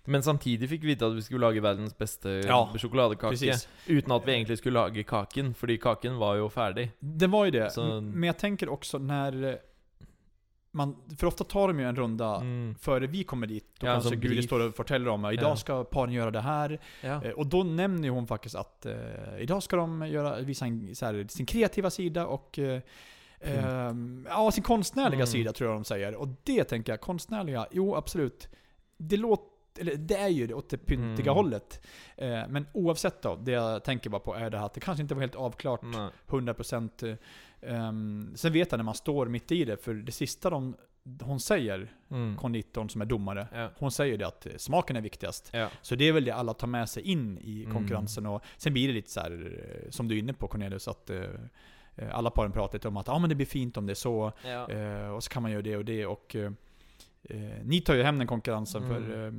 [0.05, 3.31] Men samtidig fikk vi vite at vi skulle lage verdens beste Ja, sjokoladekake.
[3.31, 3.69] Precis.
[3.87, 6.91] Uten at vi egentlig skulle lage kaken, fordi kaken var jo ferdig.
[6.99, 7.71] Det var ju det.
[7.71, 9.59] Så- Men jag tänker också när...
[10.73, 12.75] man, för ofta tar de ju en runda Mm.
[12.75, 13.65] före vi kommer dit.
[13.79, 14.45] Då Ja, kanske som Gudrun brief.
[14.45, 15.57] står och förtäller om att idag Ja.
[15.57, 16.81] ska paren göra det här.
[17.03, 17.25] Ja.
[17.25, 18.95] Eh, Och då nämner hon faktiskt att eh,
[19.39, 22.81] idag ska de göra, visa en, här, sin kreativa sida och eh,
[23.41, 25.27] ehm, ja, sin konstnärliga Mm.
[25.27, 26.15] sida tror jag de säger.
[26.15, 28.49] Och det tänker jag, konstnärliga, jo absolut.
[28.97, 31.35] Det låter eller det är ju det åt det pyntiga Mm.
[31.37, 31.87] hållet.
[32.17, 35.03] Eh, men oavsett då, det jag tänker bara på är det här att det kanske
[35.03, 36.09] inte var helt avklart Nej.
[36.27, 37.17] 100%.
[37.63, 40.77] Ehm, sen vet jag när man står mitt i det, för det sista de,
[41.23, 42.37] hon säger, Mm.
[42.37, 43.71] konditorn som är domare, Ja.
[43.79, 45.51] hon säger det att eh, smaken är viktigast.
[45.53, 45.69] Ja.
[45.83, 47.77] Så det är väl det alla tar med sig in i Mm.
[47.77, 48.27] konkurrensen.
[48.27, 51.11] Och sen blir det lite så här, eh, som du är inne på Cornelius, att
[51.11, 51.21] eh,
[52.13, 54.33] alla paren pratar lite om att ah, men det blir fint om det är så.
[54.47, 54.71] Ja.
[54.71, 56.07] Eh, och så kan man göra det och det.
[56.07, 56.53] Och, eh,
[57.65, 58.95] ni tar ju hem den konkurrensen Mm.
[59.05, 59.33] för eh,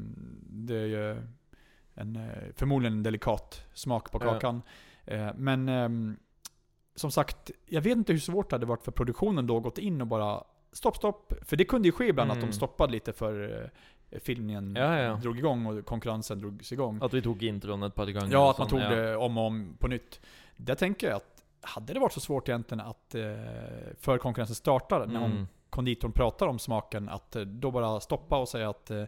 [0.49, 1.21] det är ju
[1.95, 2.19] en,
[2.55, 4.61] förmodligen en delikat smak på kakan.
[5.35, 6.17] Men ehm,
[6.95, 9.77] som sagt, jag vet inte hur svårt det hade varit för produktionen då att gått
[9.77, 11.33] in och bara stopp, stopp.
[11.45, 12.49] För det kunde ju ske ibland att Mm.
[12.49, 13.61] de stoppade lite för
[14.11, 15.13] eh, filmningen Ja, ja.
[15.15, 16.99] drog igång och konkurrensen drogs igång.
[17.01, 18.31] Att vi tog intron ett par gånger.
[18.31, 18.89] Ja, att man tog ja.
[18.89, 20.19] det om och om på nytt.
[20.57, 23.21] Där tänker jag att, hade det varit så svårt egentligen att eh,
[23.99, 25.47] för konkurrensen startar, när Mm.
[25.69, 29.01] konditorn pratar om smaken, att eh, då bara stoppa och säga att eh,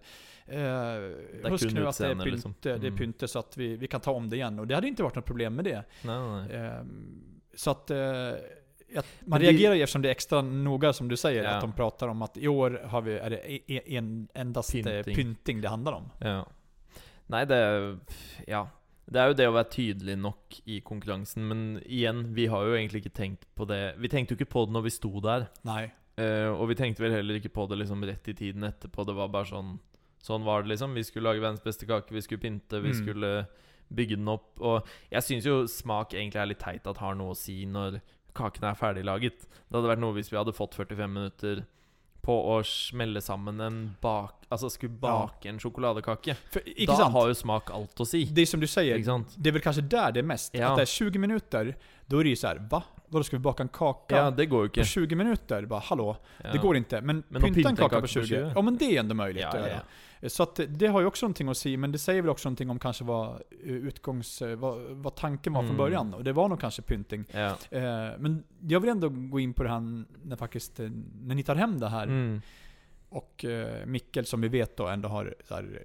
[0.45, 2.55] eh, husk nu att det är pynte, liksom.
[2.61, 2.97] det är Mm.
[2.97, 4.59] pynte så att vi, vi kan ta om det igen.
[4.59, 5.83] Och det hade inte varit något problem med det.
[6.03, 6.55] Nej, nej.
[6.57, 8.31] Ehm, så att eh,
[8.95, 11.49] att man det- reagerar ju eftersom det är extra noga som du säger, Ja.
[11.49, 14.71] att de pratar om att i år har vi, är det e- e- en, endast
[14.71, 14.93] pynting.
[15.03, 15.15] Pynting.
[15.15, 16.09] pynting det handlar om.
[16.19, 16.45] Ja.
[17.27, 17.97] Nei, det er
[18.47, 18.67] Ja.
[19.05, 22.71] Det er jo det å være tydelig nok i konkurransen, men igjen, vi har jo
[22.75, 25.47] egentlig ikke tenkt på det Vi tenkte jo ikke på det når vi sto der,
[25.65, 25.91] Nej.
[26.17, 29.05] eh, og vi tenkte vel heller ikke på det liksom rett i tiden etterpå.
[29.05, 29.79] Det var bare sånn
[30.23, 30.93] Sånn var det, liksom.
[30.93, 33.01] Vi skulle lage verdens beste kake, vi skulle pynte, vi Mm.
[33.03, 33.45] skulle
[33.89, 34.53] bygge den opp.
[34.61, 37.99] Og jeg syns jo smak egentlig er litt teit at har noe å si når
[38.33, 39.45] kakene er ferdiglaget.
[39.69, 41.65] Det hadde vært noe hvis vi hadde fått 45 minutter
[42.23, 44.45] på å smelle sammen en bak...
[44.53, 46.35] Altså skulle bake en sjokoladekake.
[46.65, 47.13] Inte Da sant?
[47.13, 48.23] har jo smak alt å si.
[48.31, 49.33] Det som du sant?
[49.35, 50.53] det är väl kanske där det är mest.
[50.55, 50.69] Ja.
[50.71, 51.75] Att det är 20 minuter,
[52.05, 52.83] då är det ju så här, va?
[53.09, 54.85] Då ska vi baka en kaka Ja, det går jo på ikke.
[54.89, 55.65] 20 minuter?
[55.65, 56.15] Bara, hallå?
[56.43, 56.51] Ja.
[56.51, 57.01] Det går inte.
[57.01, 58.51] Men, Men pynta en kaka på på 20, 20?
[58.55, 59.81] ja men det är ändå möjligt Ja, att ja, göra.
[60.23, 60.29] Ja.
[60.29, 62.69] Så att det har ju också någonting att säga, men det säger väl också någonting
[62.69, 64.41] om kanske vad eh, utgångs...
[64.41, 65.77] eh, Vad, vad tanken var från Mm.
[65.77, 66.13] början.
[66.13, 67.25] Och det var nog kanske pynting.
[67.31, 67.47] Ja.
[67.71, 67.81] Eh,
[68.19, 70.89] men jag vill ändå gå in på det här när faktiskt, eh,
[71.21, 72.03] när ni tar hem det här.
[72.03, 72.41] Mm.
[73.09, 75.83] Och eh, Mikkel som vi vet då ändå har så här,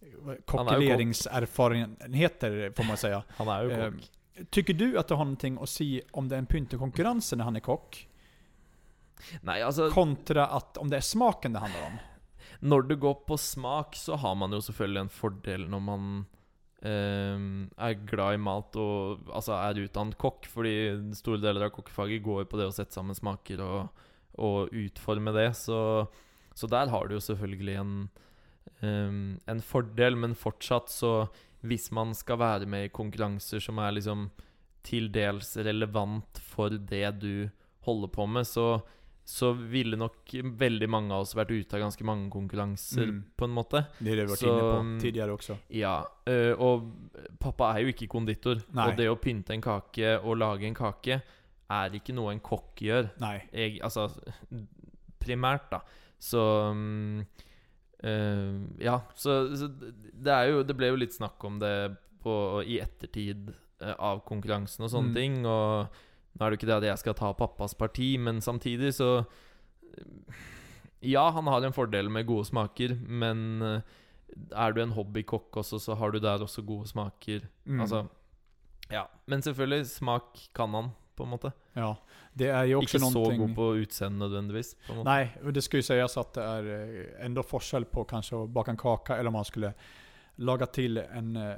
[0.00, 0.06] eh,
[0.44, 0.68] kock.
[0.68, 3.22] kokeleringserfarenheter får man säga.
[3.36, 4.10] Han Eh, kokk.
[4.50, 7.56] Tycker du att det har någonting att se om det är en pyntekonkurrens när han
[7.56, 8.08] är kock?
[9.40, 11.92] Nei, altså Kontra att om det är smaken det handlar om?
[12.62, 16.10] Når det går på smak, så har man jo selvfølgelig en fordel når man
[16.86, 20.46] ehm, er glad i mat og altså er utdannet kokk.
[20.50, 20.74] Fordi
[21.18, 24.04] store deler av kokkefaget går jo på det å sette sammen smaker og,
[24.38, 25.48] og utforme det.
[25.58, 25.80] Så,
[26.54, 27.96] så der har du jo selvfølgelig en,
[28.86, 31.14] ehm, en fordel, men fortsatt så
[31.62, 34.30] Hvis man skal være med i konkurranser som er liksom
[34.82, 37.50] til dels relevant for det du
[37.86, 38.82] holder på med, så
[39.24, 43.22] så ville nok veldig mange av oss vært ute av ganske mange konkurranser, Mm.
[43.36, 43.84] på en måte.
[44.00, 45.56] Det det vi varit Så, inne på mm, tidigare också.
[45.70, 46.90] Ja, øh, og
[47.40, 48.56] pappa er jo ikke konditor.
[48.74, 48.88] Nei.
[48.90, 51.22] Og det å pynte en kake og lage en kake
[51.70, 53.10] er ikke noe en kokk gjør.
[53.20, 53.46] Nej.
[53.52, 54.08] Jeg, altså
[55.22, 55.80] primært, da.
[56.18, 56.42] Så
[56.74, 57.26] mm,
[58.04, 59.68] øh, Ja, så, så
[60.12, 63.48] det er jo Det ble jo litt snakk om det på, i ettertid
[63.82, 65.14] øh, av konkurransen og sånne Mm.
[65.14, 65.46] ting.
[65.46, 65.88] Og
[66.32, 69.24] nå er det jo ikke det at jeg skal ta pappas parti, men samtidig så
[71.02, 73.80] Ja, han har en fordel med gode smaker, men øh,
[74.52, 77.40] er du en hobbykokk også, så har du der også gode smaker.
[77.64, 77.80] Mm.
[77.80, 78.06] Altså
[78.92, 79.02] Ja.
[79.26, 80.22] Men selvfølgelig, smak
[80.54, 81.52] kan han, på en måte.
[81.72, 81.94] Ja.
[82.32, 83.40] Det är ju också Ikke så någonting...
[83.40, 84.76] god på utseende nødvendigvis.
[84.86, 85.02] På.
[85.02, 88.70] Nej, det ska ju sägas att det är eh, ändå forskel på kanske att baka
[88.70, 89.72] en kaka eller om man skulle
[90.36, 91.56] laga till en eh,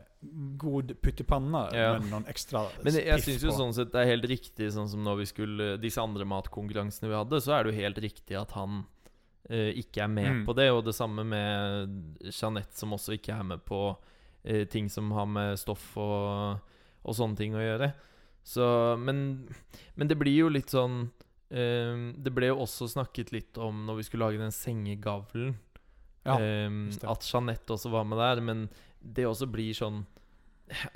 [0.58, 1.92] god pyttipanna Ja.
[1.98, 5.04] med någon extra Men jeg, syns jo sånn sett det er helt riktig, sånn som
[5.04, 8.50] når vi skulle Disse andre matkonkurransene vi hadde, så er det jo helt riktig at
[8.58, 8.84] han
[9.48, 10.44] eh, ikke er med Mm.
[10.46, 10.70] på det.
[10.72, 13.96] Og det samme med Jeanette, som også ikke er med på
[14.44, 16.58] eh, ting som har med stoff og,
[17.04, 17.92] og sånne ting å gjøre.
[18.44, 19.48] Så Men,
[19.94, 21.10] men det blir jo litt sånn
[21.50, 25.54] eh, Det ble jo også snakket litt om når vi skulle lage den sengegavlen.
[26.24, 27.04] Ja, Ehm, det.
[27.04, 28.40] at Jeanette også var med der.
[28.40, 28.68] Men
[29.02, 30.04] det også blir sånn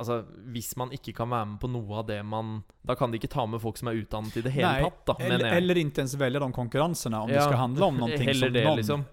[0.00, 3.18] Altså, Hvis man ikke kan være med på noe av det man Da kan de
[3.18, 5.56] ikke ta med folk som er utdannet i det hele tatt, da, eller, jeg.
[5.60, 8.52] eller inte ens välja de konkurrenserna om det Ja, ska handla om någonting Heller som
[8.54, 9.04] det, någon liksom.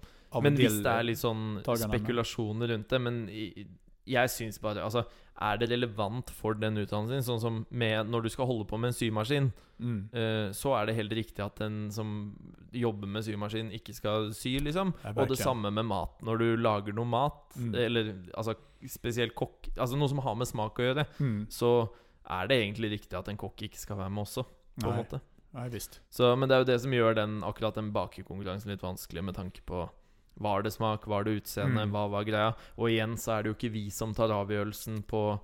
[0.42, 3.66] Men hvis det er litt sånn spekulasjoner rundt det Men i,
[4.06, 5.04] Jeg syns bare Altså,
[5.40, 7.24] er det relevant for den utdannelsen?
[7.26, 10.08] Sånn som med når du skal holde på med en symaskin, Mm.
[10.14, 12.34] eh, så er det helt riktig at den som
[12.72, 14.94] jobber med symaskin, ikke skal sy, liksom.
[15.04, 16.14] Og det samme med mat.
[16.24, 17.74] Når du lager noe mat, Mm.
[17.74, 18.54] eller altså
[18.86, 21.46] spesielt kokk Altså noe som har med smak å gjøre, Mm.
[21.50, 21.90] så
[22.30, 24.44] er det egentlig riktig at en kokk ikke skal være med også,
[24.80, 25.02] på en Nei.
[25.02, 25.20] måte.
[25.52, 26.00] Nei, visst.
[26.10, 29.34] Så, men det er jo det som gjør den, akkurat den bakekonkurransen litt vanskelig, med
[29.34, 29.88] tanke på
[30.36, 31.90] var det smak, var det utseende, Mm.
[31.92, 32.54] hva var greia?
[32.76, 35.38] Og igjen så er det jo ikke vi som tar avgjørelsen på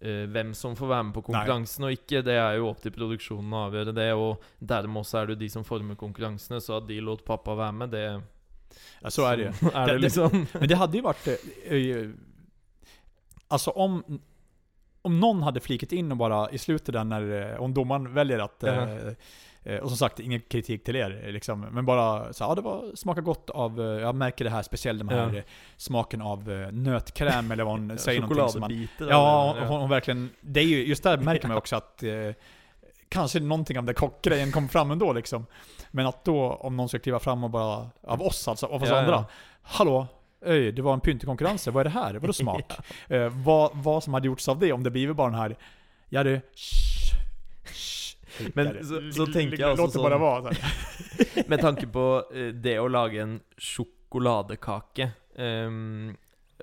[0.00, 2.22] eh, hvem som får være med på konkurransen og ikke.
[2.24, 5.48] Det er jo opp til produksjonen å avgjøre det, og dermed også er det de
[5.52, 6.60] som former konkurransene.
[6.60, 8.22] Så at de lot pappa være med, det
[9.02, 9.52] Ja, så är det ju.
[9.70, 10.46] det Det- liksom.
[10.52, 11.28] Men det hade ju varit...
[11.64, 12.10] eh,
[13.48, 14.20] Alltså om...
[15.02, 18.56] Om någon hade flikat in och bara i slutet där när, om domaren väljer att...
[18.60, 18.86] Ja.
[19.64, 21.60] Eh, Och som sagt, ingen kritik till er eh, liksom.
[21.60, 24.98] Men bara så ja det var, smakar gott av, eh, jag märker det här, speciellt
[24.98, 25.42] den här Ja.
[25.76, 29.08] smaken av nötkräm eller vad hon säger någonting som man, Sjokoladebitar.
[29.10, 32.10] Ja, eller- hon, hon verkligen, det är ju, just där märker man också att eh,
[33.08, 35.46] Kanske någonting av den kockgrejen kom fram ändå liksom.
[35.90, 38.88] Men att då, om någon ska kliva fram och bara, av oss alltså, av oss
[38.88, 39.12] Ja, andra.
[39.12, 39.24] ja.
[39.62, 40.06] Hallå,
[40.44, 42.14] öj, det var en pyntekonkurrens, vad är det här?
[42.14, 42.72] Vadå smak?
[43.08, 45.56] eh, vad, vad som hade gjorts av det, om det blivit bara den här,
[46.08, 47.14] ja du, shh,
[47.64, 47.99] shh,
[48.54, 50.54] Men så- så tänker jag också Låt det bara sån- vara.
[51.48, 56.16] Med tanke på eh, det å lage en sjokoladekake ehm,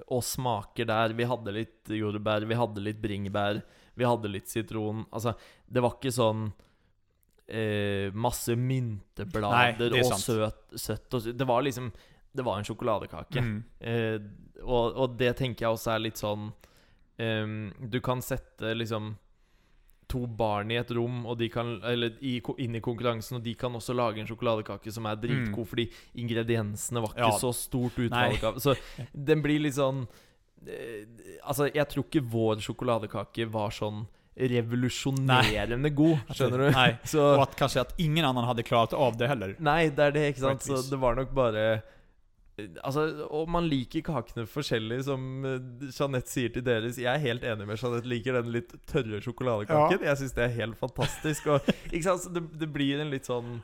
[0.07, 3.61] og smaker der Vi hadde litt jordbær, vi hadde litt bringebær,
[3.97, 5.05] vi hadde litt sitron.
[5.11, 5.33] Altså,
[5.65, 6.51] det var ikke sånn
[7.47, 10.21] eh, masse Nei, mynteblader er sant.
[10.25, 11.91] søt, søtt og Det var liksom
[12.37, 13.41] Det var en sjokoladekake.
[13.41, 13.63] Mm.
[13.79, 14.19] Eh,
[14.63, 16.49] og, og det tenker jeg også er litt sånn
[17.17, 19.15] ehm, Du kan sette liksom
[20.07, 23.53] to barn i et rom og de kan, eller i, inn i konkurransen, og de
[23.59, 27.33] kan også lage en sjokoladekake som er dritgod, fordi ingrediensene var ikke Mm.
[27.33, 27.39] Ja.
[27.41, 28.45] så stort utvalg Nei.
[28.47, 28.75] av Så
[29.13, 30.07] den blir litt sånn
[30.65, 31.03] eh,
[31.43, 34.05] Altså, jeg tror ikke vår sjokoladekake var sånn
[34.37, 36.71] revolusjonerende god, skjønner du?
[36.71, 39.55] Nej, Så och att kanske att ingen annan hade klarat av det heller.
[39.59, 40.61] Nei, det er det, ikke sant?
[40.63, 41.81] Så det var nok bare
[42.57, 46.97] Altså, Og man liker kakene forskjellig, som eh, Jeanette sier til deres.
[46.97, 48.09] Jeg er helt enig med Jeanette.
[48.09, 50.05] Liker den litt tørre sjokoladekaken.
[50.07, 51.51] Jeg syns det er helt fantastisk.
[51.53, 53.59] Og, det, det blir en litt sånn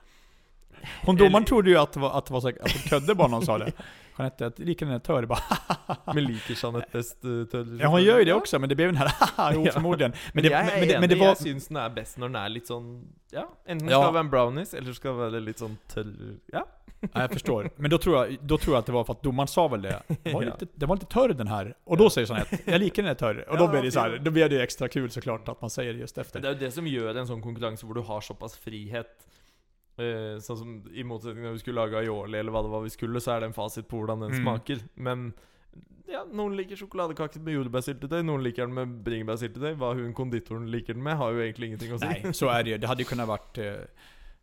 [1.06, 3.28] Hon domaren trodde ju att det var, att det var så, att hon ködde bara
[3.28, 3.72] när hon sa det.
[4.18, 5.40] Jeanette, att lika den är törr, bara
[6.14, 8.36] Men liker Jeanette best eh, tørr Ja, hon gör ju det Ja.
[8.36, 9.12] också, men det blev den här
[9.54, 9.72] jo, Ja.
[9.72, 10.12] förmodligen.
[10.12, 11.00] Men, Men det, men, det, enig.
[11.00, 11.28] men det var...
[11.28, 12.88] Jeg syns den er best når den er litt sånn
[13.32, 13.98] Ja, enten Ja.
[14.02, 16.14] skal det være en brownies, eller skal det være litt sånn tørr
[16.54, 16.66] Ja.
[17.14, 17.70] Ja, jag förstår.
[17.76, 19.82] Men då tror jag, då tror jag att det var för att domaren sa väl
[19.82, 20.02] det.
[20.24, 20.50] Det var Ja.
[20.60, 21.74] lite, det var lite törr den här.
[21.84, 23.50] Och då säger Jeanette, jag liker den är törr.
[23.50, 25.70] Och då Ja, blir det så här, då blir det extra kul såklart att man
[25.70, 26.46] säger det just Det efter.
[26.46, 29.28] er jo det som gjør en sånn konkurranse hvor du har såpass frihet.
[29.98, 32.90] Eh, sånn som I motsetning når vi skulle lage aioli, eller hva det var vi
[32.90, 34.42] skulle, så er det en fasit på hvordan den Mm.
[34.44, 34.80] smaker.
[34.96, 35.34] Men
[36.10, 39.76] ja, noen liker sjokoladekake med jordbærsyltetøy, noen liker den med bringebærsyltetøy.
[39.78, 42.06] Hva hun konditoren liker den med, har jo egentlig ingenting å si.
[42.10, 42.78] Nej, så är det.
[42.82, 43.58] Det hade ju kunnat varit...
[43.58, 43.86] eh,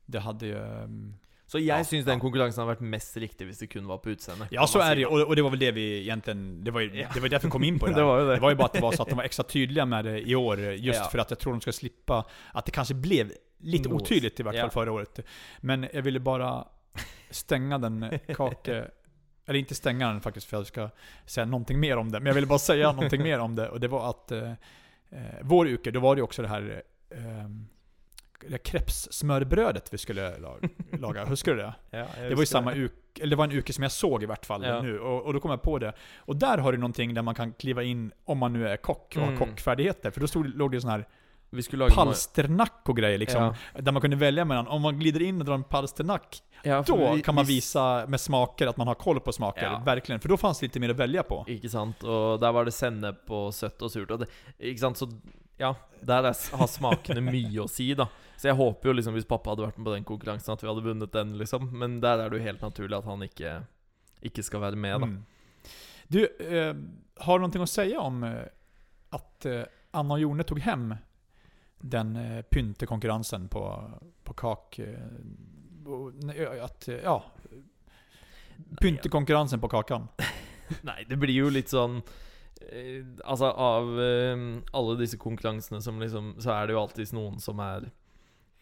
[0.06, 0.56] Det hade ju...
[0.56, 1.14] ehm,
[1.46, 4.10] Så jeg Ja, syns den konkurransen har vært mest riktig hvis det kun var på
[4.14, 4.46] utseende.
[4.50, 5.06] Ja, så si det.
[5.06, 6.62] Och, och det var väl det vi egentligen...
[6.64, 7.08] Det var Ja.
[7.14, 8.34] det var därför vi kom in på det Det var ju det.
[8.34, 10.20] Det var ju bara att det var så att de var extra tydliga med det
[10.28, 10.60] i år.
[10.60, 11.08] Just Ja.
[11.10, 12.24] för att jag tror de ska slippa...
[12.52, 14.02] Att det kanske blev lite Nås.
[14.02, 14.60] otydligt i vart Ja.
[14.60, 15.20] fall förra året.
[15.60, 16.64] Men jag ville bara
[17.30, 18.84] stänga den kake...
[19.46, 20.90] Eller inte stänga den faktiskt för jag ska
[21.26, 22.20] säga någonting mer om det.
[22.20, 23.68] Men jag ville bara säga någonting mer om det.
[23.68, 24.50] Och det var att eh,
[25.10, 27.18] eh, vår uke, då var det ju också det här eh,
[28.48, 30.34] det krepssmörbrödet vi skulle
[30.92, 31.24] laga.
[31.24, 31.74] Huskar du det?
[31.90, 34.26] Ja, Det var ju samma uke, eller det var en uke som jag såg i
[34.26, 34.82] vart fall Ja.
[34.82, 34.98] nu.
[34.98, 35.92] Och, och då kom jag på det.
[36.16, 39.12] Och där har du någonting där man kan kliva in om man nu är kock
[39.16, 39.28] och Mm.
[39.38, 40.10] har kockfärdigheter.
[40.10, 41.08] För då stod, låg det sån här
[41.52, 43.42] Vi skulle noe- palsternack och grejer liksom.
[43.42, 43.80] Ja.
[43.80, 47.14] Där man kunde välja mellan, om man glider in och drar en palsternack, Ja, då
[47.14, 49.62] vi- kan man vi- visa med smaker att man har koll på smaker.
[49.62, 49.82] Ja.
[49.86, 50.20] Verkligen.
[50.20, 51.44] För då fanns det lite mer att välja på.
[51.48, 52.04] Ikke sant?
[52.04, 54.10] Og der var det sennep og søtt og surt.
[54.10, 54.28] Og det,
[54.58, 54.96] ikke sant?
[54.98, 55.08] Så
[55.58, 55.74] ja,
[56.08, 56.22] er,
[56.56, 58.06] har smakene mye å si, da.
[58.36, 60.68] Så jeg håper jo liksom hvis pappa hadde vært med på den konkurransen, at vi
[60.68, 61.70] hadde vunnet den, liksom.
[61.78, 63.66] Men der er det jo helt naturlig at han ikke,
[64.22, 65.06] ikke skal være med, da.
[65.06, 65.26] Mm.
[66.08, 66.74] Du, eh,
[67.24, 68.42] har du någonting att säga om eh,
[69.10, 70.94] att eh, Anna och Jone tog hem
[71.80, 73.90] den eh, pyntekonkurrensen på,
[74.24, 74.78] på kak...
[74.78, 77.24] Eh, att, eh, ja,
[78.80, 80.08] pyntekonkurrensen på kakan.
[80.82, 81.98] Nej, det blir jo litt sånn
[82.70, 84.36] eh, Altså, av eh,
[84.76, 87.88] alle disse konkurransene som liksom Så er det jo alltid noen som er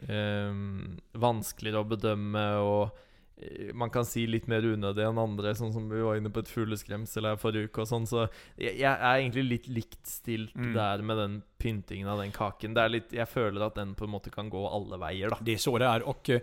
[0.07, 0.55] eh,
[1.13, 3.05] vanskeligere å bedømme, og
[3.75, 6.49] man kan si litt mer unødig enn andre, sånn som vi var inne på et
[6.51, 8.25] fugleskremsel her forrige uke og sånn, så
[8.59, 10.73] jeg, jeg er egentlig litt likt stilt Mm.
[10.75, 12.75] der med den pyntingen av den kaken.
[12.75, 15.39] Det er litt Jeg føler at den på en måte kan gå alle veier, da.
[15.41, 16.03] Det är så det är.
[16.03, 16.41] Och eh,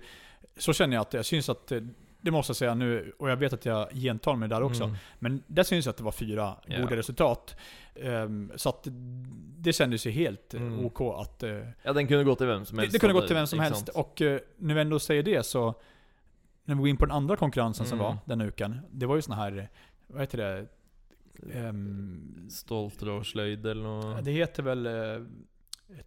[0.58, 1.82] så känner jag att jag syns att eh,
[2.22, 4.84] det måste jag säga nu, och jag vet att jag gentar mig där också.
[4.84, 4.96] Mm.
[5.20, 6.82] Men där syns det att det var fyra Ja.
[6.82, 7.56] goda resultat.
[7.96, 8.88] Ehm, så att
[9.60, 10.86] det kändes ju helt eh, Mm.
[10.86, 11.44] OK att...
[11.44, 12.94] eh, Ja, den kunde gå till vem som det, helst.
[12.94, 13.86] det kunde och gått till vem som ikke helst.
[13.86, 13.90] sant?
[13.90, 15.74] Och eh, när vi ändå säger det så,
[16.66, 18.06] när vi går in på den andra konkurrensen som Mm.
[18.12, 18.80] var den uken.
[18.92, 19.70] Det var ju såna här,
[20.08, 20.66] vad heter det?
[21.54, 24.26] Ehm, Ståltrådslöjd eller något.
[24.26, 25.24] det heter väl eh,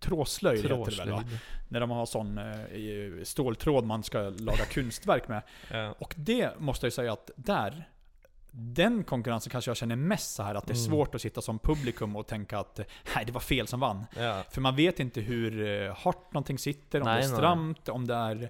[0.01, 1.25] tråslöjd, heter det väl va?
[1.69, 5.43] När de har sån eh, i- ståltråd man ska laga konstverk med.
[5.71, 5.95] Ja.
[5.99, 7.89] Och det måste jag säga att där,
[8.51, 10.91] den konkurrensen kanske jag känner mest så här att det är Mm.
[10.91, 12.85] svårt att sitta som publikum och tänka att eh,
[13.15, 14.05] nej, det var fel som vann.
[14.17, 14.43] Ja.
[14.51, 17.37] För man vet inte hur eh, hårt någonting sitter, om Nej, det är nej.
[17.37, 18.49] stramt, om det är...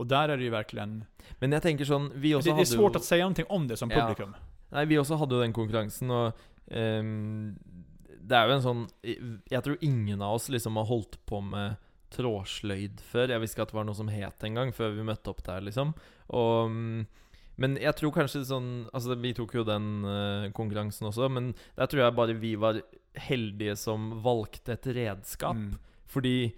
[0.00, 1.04] Och där är det ju verkligen...
[1.38, 3.66] Men jeg tenker sånn Vi Det, også det är svårt jo att säga någonting om
[3.68, 4.00] det som Ja.
[4.00, 4.34] publikum.
[4.72, 6.38] Nei, vi også hadde jo den konkurransen, og
[6.70, 7.58] ehm,
[8.22, 8.84] det er jo en sånn
[9.50, 11.76] Jeg tror ingen av oss liksom har holdt på med
[12.16, 13.28] trådsløyd før.
[13.34, 15.60] Jeg visste ikke at det var noe som het engang, før vi møtte opp der,
[15.60, 15.92] liksom.
[16.30, 17.06] Og mm,
[17.60, 21.86] Men jeg tror kanskje sånn Altså, vi tok jo den eh, konkurransen også, men der
[21.86, 22.80] tror jeg bare vi var
[23.14, 25.56] heldige som valgte et redskap.
[25.60, 25.76] Mm.
[26.06, 26.54] Fordi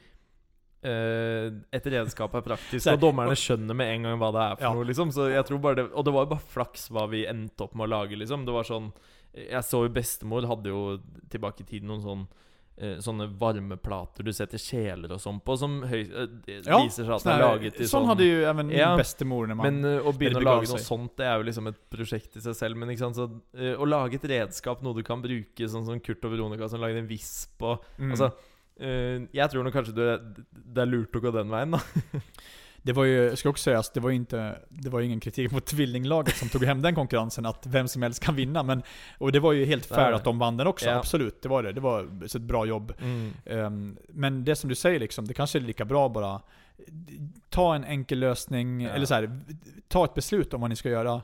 [0.82, 4.68] eh, et redskap er praktisk, og dommerne skjønner med en gang hva det er for
[4.68, 4.74] Ja.
[4.74, 4.84] noe.
[4.88, 7.62] liksom Så jeg tror bare det Og det var jo bare flaks hva vi endte
[7.64, 8.44] opp med å lage, liksom.
[8.44, 8.92] Det var sånn
[9.34, 12.26] Jeg så jo bestemor hadde jo tilbake i tiden noen sånn
[12.78, 17.14] eh, Sånne varmeplater du setter kjeler og sånn på, som høy, eh, Ja, viser seg
[17.14, 19.80] at det er laget i sån sånn hade ju även min Ja, bästemor när man...
[19.80, 22.56] men å begynne å lage noe sånt, det er jo liksom et prosjekt i seg
[22.56, 22.76] selv.
[22.76, 23.28] Men ikke sant, så
[23.76, 26.98] å lage et redskap, noe du kan bruke, sånn som Kurt og Veronica som lagde
[26.98, 28.10] en visp og mm.
[28.10, 28.32] Altså,
[28.80, 30.08] eh, jeg tror nok kanskje det,
[30.50, 31.80] det er lurt å gå den veien, da.
[32.84, 35.20] Det var ju, jag ska också säga, alltså, det var ju inte, det var ingen
[35.20, 38.62] kritik mot tvillinglaget som tog hem den konkurrensen, att vem som helst kan vinna.
[38.62, 38.82] Men,
[39.18, 40.94] och det var ju helt fair att de vann den också, Ja.
[40.98, 41.42] absolut.
[41.42, 41.72] Det var det.
[41.72, 42.92] Det var ett bra jobb.
[43.46, 46.40] Ehm, men det som du säger liksom, det kanske är lika bra bara
[47.50, 48.90] ta en enkel lösning, Ja.
[48.90, 49.40] eller så här,
[49.88, 51.22] ta ett beslut om vad ni ska göra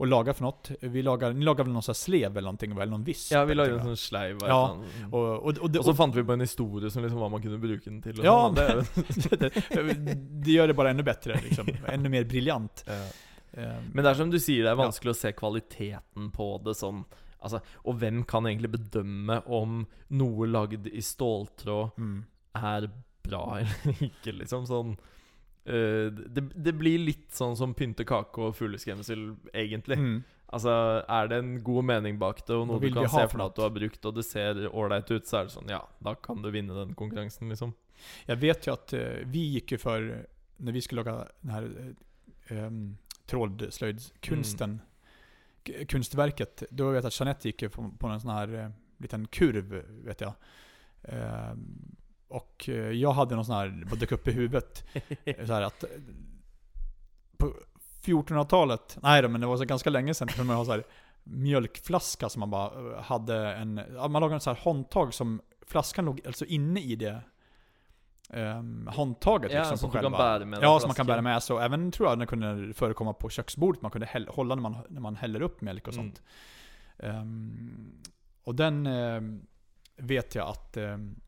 [0.00, 0.70] och laga för något.
[0.80, 3.32] Vi lagar, ni lagar väl någon sån här slev eller någonting, eller någon visp?
[3.32, 4.36] Ja, vi lagde en sleiv.
[4.36, 4.82] og Ja,
[5.12, 7.42] og, och, och, det- Og så fant vi på en historie som liksom hva man
[7.42, 8.20] kunne bruke den til.
[8.20, 8.86] Og Ja, det,
[9.38, 9.50] det,
[10.44, 11.68] det gör det bara ännu bättre, liksom.
[11.86, 12.84] ännu mer briljant.
[13.52, 16.74] Ehm, Men det er som du sier, det er vanskelig å se kvaliteten på det
[16.74, 17.04] sånn.
[17.42, 22.24] Altså, og hvem kan egentlig bedømme om noe lagd i ståltråd mm.
[22.54, 22.90] er
[23.22, 24.66] bra eller ikke, liksom?
[24.66, 24.96] Sånn
[25.70, 29.98] eh, det, det blir litt sånn som pynte kake og fugleskremsel, egentlig.
[30.02, 30.20] Mm.
[30.50, 30.72] Altså,
[31.06, 33.56] er det en god mening bak det, og noe du kan se for deg at
[33.56, 36.42] du har brukt, og det ser ålreit ut, så er det sånn Ja, da kan
[36.42, 37.72] du vinne den konkurransen, liksom.
[38.26, 41.94] Jag vet ju att eh, vi gick ju för, när vi skulle laga den här
[42.48, 42.96] eh, um,
[43.26, 44.80] trådslöjdskonsten,
[45.66, 48.70] k- konstverket, då vet jag att Jeanette gick ju på, på en sån här eh,
[48.98, 50.32] liten kurv, vet jag.
[51.02, 51.96] Ehm,
[52.30, 54.84] och eh, jag hade någon sån här, vad dök upp i huvudet,
[55.46, 55.84] så att
[57.36, 57.52] på
[58.04, 60.84] 1400-talet, nej då, men det var så ganska länge sedan, kunde man ha så här
[61.24, 66.04] mjölkflaska som man bara eh, hade en, man lagade en så här handtag som flaskan
[66.04, 67.22] låg alltså inne i det
[68.30, 70.18] um, handtaget Ja, liksom som på själva.
[70.18, 71.54] bära med Ja, den som man kan bära med sig.
[71.56, 73.82] Och även tror jag det kunde förekomma på köksbordet.
[73.82, 76.04] Man kunde häll, hålla när man, när man häller upp mjölk och Mm.
[76.06, 76.22] sånt.
[76.98, 77.92] Ehm,
[78.44, 79.46] och den ehm,
[79.96, 81.20] vet jag att, ehm,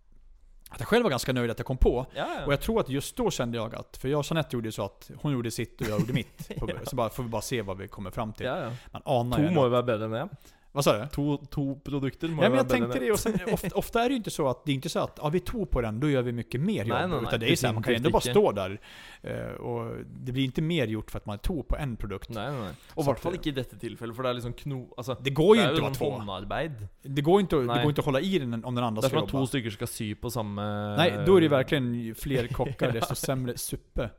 [0.73, 2.07] att jag själv var ganska nöjd att jag kom på.
[2.15, 2.47] Ja, ja.
[2.47, 4.73] Och jag tror att just då kände jag att, för jag och Jeanette gjorde ju
[4.73, 6.49] så att hon gjorde sitt och jag gjorde mitt.
[6.61, 8.47] På- Så bara, får vi bara se vad vi kommer fram till.
[8.47, 8.71] ja, ja.
[8.93, 10.29] Man anar To ju være bedre enn det.
[10.75, 11.07] Vad sa du?
[11.09, 14.17] To, to produkter Ja, men jag tänkte det, och sen, ofta, ofta är det ju
[14.17, 16.23] inte så att, det är inte så att, ja vi tog på den, då gör
[16.23, 16.89] vi mycket mer jobb.
[16.89, 18.31] Nej, nej, nej, utan det är så här, man kan ju ändå bara inte.
[18.31, 18.81] stå där.
[19.23, 22.29] eh, Och det blir inte mer gjort för att man tog på en produkt.
[22.29, 22.71] Nei, nei.
[22.95, 24.95] Og i hvert fall at- ikke i dette tilfellet, for det er liksom kno...
[24.97, 26.11] Altså, Det går ju det inte att vara två.
[26.11, 26.73] håndarbeid.
[27.03, 27.83] Det går inte, att- det Nej.
[27.83, 29.43] går inte att hålla i den om den andra Det er ska som at jobba.
[29.43, 33.15] to stykker skal sy på samme Nej, då är det verkligen ju fler kockar, desto
[33.15, 34.11] sämre suppe.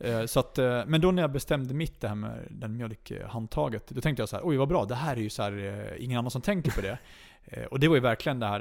[0.00, 3.86] Eh, Så att, eh, men då när jag bestämde mitt det här med den mjölkhandtaget,
[3.88, 5.52] då tänkte jag så här: oj vad bra, det här är ju så här,
[5.96, 6.98] eh, ingen annan som tänker på det.
[7.70, 8.60] Och det var ju verkligen det här,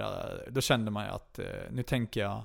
[0.50, 1.40] då kände man ju att
[1.72, 2.42] nu tänker jag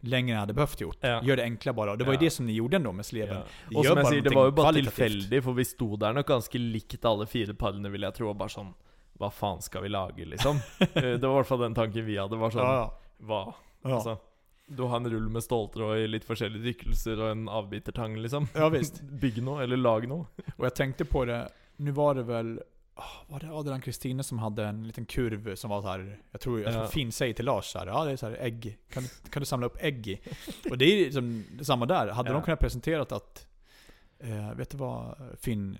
[0.00, 0.96] längre än jag hade behövt gjort.
[1.00, 1.22] Ja.
[1.22, 1.90] Gör det enkla bara.
[1.90, 2.20] Och det var ju Ja.
[2.20, 3.36] det som ni gjorde ändå med sleven.
[3.70, 3.82] Ja.
[3.82, 4.96] Gör som bara sier, det var bare kvalitativt.
[4.96, 8.36] tilfeldig, for vi sto der nok ganske likt alle fire parene, vil jeg tro, og
[8.36, 8.74] bare sånn
[9.18, 10.58] Hva faen skal vi lage, liksom?
[10.94, 12.36] Det var i hvert fall den tanken vi hadde.
[12.36, 13.54] Var sånn Ja, Hva?
[13.84, 14.18] ja.
[14.68, 18.48] Du har en rull med ståltråd i litt forskjellige tykkelser og en avbitertang, liksom.
[18.54, 19.00] ja visst.
[19.22, 20.26] Bygg noe, eller lag noe.
[20.56, 22.60] Och jag tänkte på det, nu var det väl
[22.94, 26.40] ah, var det Adrian Kristine som hade en liten kurv som var så här, jag
[26.40, 26.88] tror, jag tror Ja.
[26.90, 29.40] Finn säger till Lars så här, ja det är så här ägg, kan, du- kan
[29.40, 30.20] du samla upp ägg i?
[30.70, 32.34] Och det är liksom samma där, hade Ja.
[32.34, 33.48] de kunnat presenterat att,
[34.18, 35.78] eh, vet du vad Finn,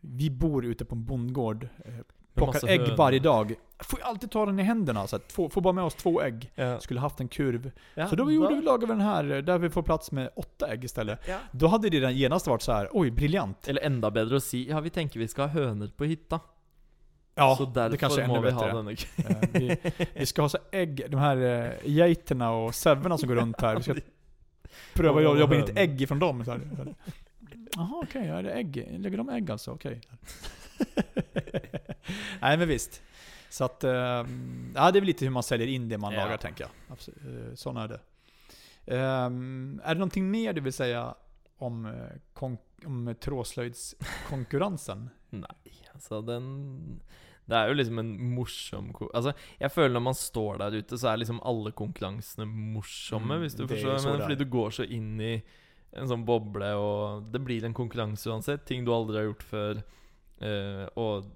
[0.00, 1.94] vi bor ute på en bondgård eh,
[2.36, 2.96] plockar ägg hönor.
[2.96, 3.54] varje dag.
[3.78, 5.06] Får ju alltid ta den i händerna.
[5.06, 6.52] Så att två, får bara med oss två ägg.
[6.54, 6.80] Ja.
[6.80, 7.70] Skulle haft en kurv.
[7.94, 10.68] Ja, så då gjorde vi, lagade vi den här, där vi får plats med åtta
[10.68, 11.20] ägg istället.
[11.28, 11.38] Ja.
[11.52, 13.68] Då hade det genast varit så här, oj briljant.
[13.68, 16.40] Eller enda bedre å si Ja, vi tenker vi skal ha høner på hytta.
[17.38, 18.96] Ja, så det kanske är ännu vi bättre.
[19.58, 19.76] vi,
[20.14, 23.76] vi ska ha så ägg, de här eh, geiterna och säverna som går runt här.
[23.76, 23.94] Vi ska
[24.94, 26.44] pröva att jobba in ett ägg ifrån dem.
[27.76, 28.96] Jaha okej, ja, är det ägg?
[28.98, 29.70] Lägger de ägg alltså?
[29.70, 30.00] Okej.
[32.40, 33.02] Nej men visst.
[33.48, 34.24] Så att, eh, ja
[34.74, 36.24] det är väl lite hur man säljer in det man Ja.
[36.24, 36.70] lagar tänker jag.
[36.92, 37.18] Absolut.
[37.24, 38.00] Eh, Sån är det.
[38.86, 41.14] Ehm, är det någonting mer du vill säga
[41.58, 42.52] om, eh,
[42.86, 45.10] om trådslöjdskonkurrensen?
[45.30, 47.00] Nei, altså den
[47.46, 51.12] Det er jo liksom en morsom Altså, jeg føler når man står der ute, så
[51.12, 55.42] er liksom alle konkurransene morsomme, Mm, du så Men fordi du går så inn i
[55.92, 58.64] en sånn boble, og det blir en konkurranse uansett.
[58.66, 59.82] Ting du aldri har gjort før,
[60.40, 61.28] eh, og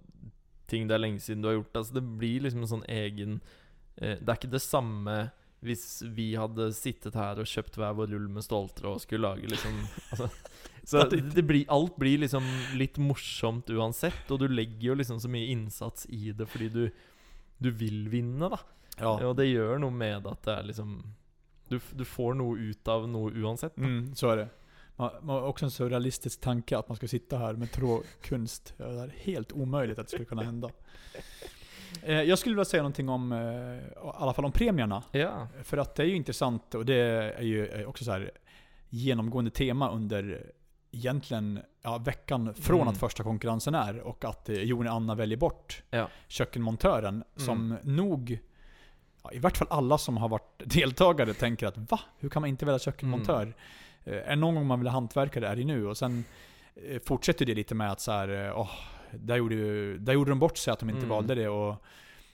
[0.71, 1.83] ting det er lenge siden du har gjort.
[1.83, 3.39] Altså, det blir liksom en sånn egen
[3.97, 5.19] eh, Det er ikke det samme
[5.61, 9.51] hvis vi hadde sittet her og kjøpt hver vår rull med ståltråd og skulle lage
[9.51, 9.75] liksom
[10.15, 10.31] altså,
[10.91, 12.47] Så det, det blir, alt blir liksom
[12.81, 16.81] litt morsomt uansett, og du legger jo liksom så mye innsats i det fordi du,
[17.61, 18.59] du vil vinne, da.
[18.97, 19.13] Ja.
[19.29, 20.97] Og det gjør noe med at det er liksom
[21.71, 23.77] du, du får noe ut av noe uansett.
[23.77, 23.87] Da.
[23.87, 24.49] Mm, så är det.
[25.01, 28.75] Man, man har också en så realistisk tanke att man ska sitta här med trådkunst.
[28.77, 30.71] Det är helt omöjligt att det skulle kunna hända.
[32.03, 33.81] Eh, jag skulle vilja säga någonting om, eh, i
[34.15, 35.03] alla fall om premierna.
[35.13, 35.49] Ja.
[35.63, 36.95] För att det är ju intressant och det
[37.39, 38.31] är ju eh, också så här
[38.89, 40.47] genomgående tema under
[40.91, 42.89] egentligen ja, veckan från Mm.
[42.89, 46.09] att första konkurrensen är och att eh, Jon och Anna väljer bort Ja.
[46.29, 47.97] kökkenmontören som Mm.
[47.97, 48.39] nog
[49.23, 52.01] ja, i vart fall alla som har varit deltagare tänker att va?
[52.19, 53.43] Hur kan man inte välja kökkenmontör?
[53.43, 53.55] Mm.
[54.05, 55.87] Eh, är det någon gång man vill ha hantverkare är det nu.
[55.87, 56.25] Och sen
[56.89, 58.71] eh, fortsätter det lite med att så här, eh, åh,
[59.13, 61.09] där, gjorde, där gjorde de bort sig att de inte Mm.
[61.11, 61.49] valde det.
[61.49, 61.85] Och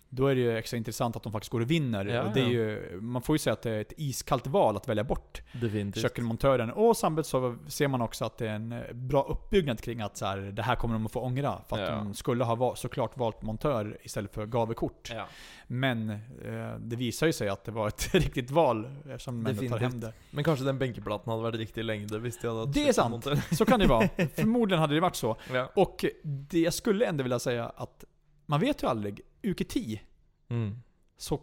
[0.09, 2.05] då är det ju extra intressant att de faktiskt går och vinner.
[2.05, 4.77] Ja, och det är ju, man får ju säga att det är ett iskallt val
[4.77, 6.03] att välja bort Definitivt.
[6.03, 6.71] kökkenmontören.
[6.71, 10.27] Och samtidigt så ser man också att det är en bra uppbyggnad kring att så
[10.27, 11.59] här, det här kommer de att få ångra.
[11.69, 11.97] För att Ja.
[11.97, 15.11] de skulle ha va- såklart valt montör istället för gavekort.
[15.15, 15.27] Ja.
[15.67, 19.69] Men eh, det visar ju sig att det var ett riktigt val eftersom de ändå
[19.69, 20.13] tar hem det.
[20.31, 23.27] Men kanskje den benkeplaten hadde vært riktig lengde hvis de hadde hatt Det är sant.
[23.53, 24.09] Så kan det vara.
[24.35, 25.37] Förmodligen hade det varit så.
[25.75, 28.05] Och det jag skulle ändå vilja säga att
[28.49, 29.21] man vet ju aldrig.
[29.47, 29.99] Uke-10
[30.49, 30.79] Mm.
[31.17, 31.41] så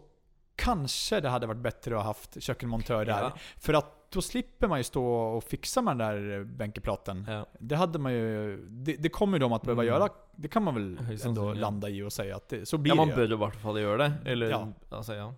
[0.56, 3.22] kanske det hade varit bättre att ha haft kökkenmontör där.
[3.22, 3.32] Ja.
[3.56, 7.26] För att då slipper man ju stå och fixa med den där bänkeplaten.
[7.28, 7.46] Ja.
[7.58, 8.56] Det hade man ju...
[8.70, 9.94] Det, det kommer ju de att behöva Mm.
[9.94, 10.08] göra.
[10.36, 13.08] Det kan man väl ändå landa i och säga att det, så blir ja, man
[13.08, 14.30] det bør i hvert fall gjøre det.
[14.30, 14.68] Eller Ja.
[14.90, 15.34] altså, ja.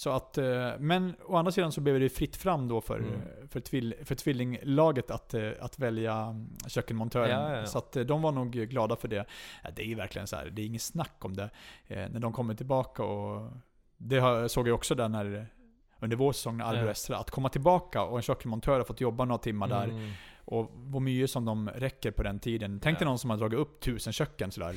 [0.00, 3.20] Så att, eh, men å andra sidan så blev det fritt fram då för, Mm.
[3.48, 7.30] för, tvill, för tvillinglaget att, eh, att välja mm, kökkenmontören.
[7.42, 7.66] Ja, ja, ja.
[7.66, 9.24] Så att eh, de var nog glada för det.
[9.76, 11.50] Det är ju verkligen så här, det är inget snack om det.
[11.88, 13.50] När de kommer tillbaka och
[13.96, 15.46] det såg jag också där när
[16.00, 16.90] under vår säsong när Arbo Ja.
[16.90, 20.10] Estra, att komma tillbaka och en kökkenmontör har fått jobba några timmar där Mm.
[20.44, 22.80] och vad mycket som de räcker på den tiden.
[22.82, 24.74] Tänk dig någon som har dragit upp tusen köken sådär.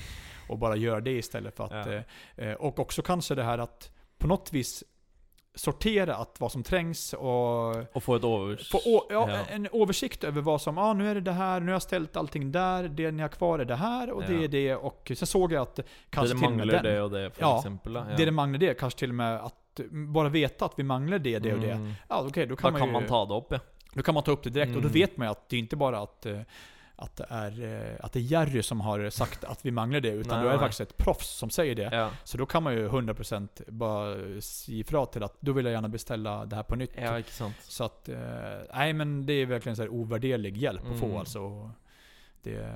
[0.49, 2.05] Och bara gör det istället för att...
[2.59, 4.83] Och också kanske det här att på något vis
[5.55, 8.69] sortera att vad som trängs och Og få et overs...
[8.69, 9.37] få å, ja, Ja.
[9.49, 11.81] en översikt över vad som, ja ah, nu är det det här, nu har jag
[11.81, 14.43] ställt allting där, det ni har kvar är det här och det Ja.
[14.43, 14.75] är det.
[14.75, 15.79] Och sen såg jag att
[16.09, 17.93] kanske det till och med den, det og det, Ja, eksempel.
[17.93, 18.05] Da.
[18.09, 18.15] Ja.
[18.17, 21.39] det det manglar det, kanske till och med att bara veta att vi manglar det,
[21.39, 21.71] det och det.
[21.71, 21.93] Mm.
[22.09, 22.93] Ja okej, då Da kan man kan ju...
[22.93, 23.59] man ta det opp, ja.
[23.93, 24.91] Då kan man ta upp det direkt och då Mm.
[24.93, 26.39] vet man ju att det är inte bara att, eh,
[26.95, 27.51] att, det är,
[27.91, 30.49] eh, att det är Jerry som har sagt att vi manglar det, utan Nej, då
[30.49, 31.89] är det faktiskt ett proffs som säger det.
[31.91, 32.09] ja.
[32.23, 35.89] Så då kan man ju 100% bara säga ifrån till att då vill jag gärna
[35.89, 36.91] beställa det här på nytt.
[36.95, 37.21] Ja.
[37.61, 38.17] Så att, eh,
[38.73, 41.17] nej men det är verkligen så här ovärderlig hjälp att få Mm.
[41.17, 41.71] alltså.
[42.43, 42.67] Det,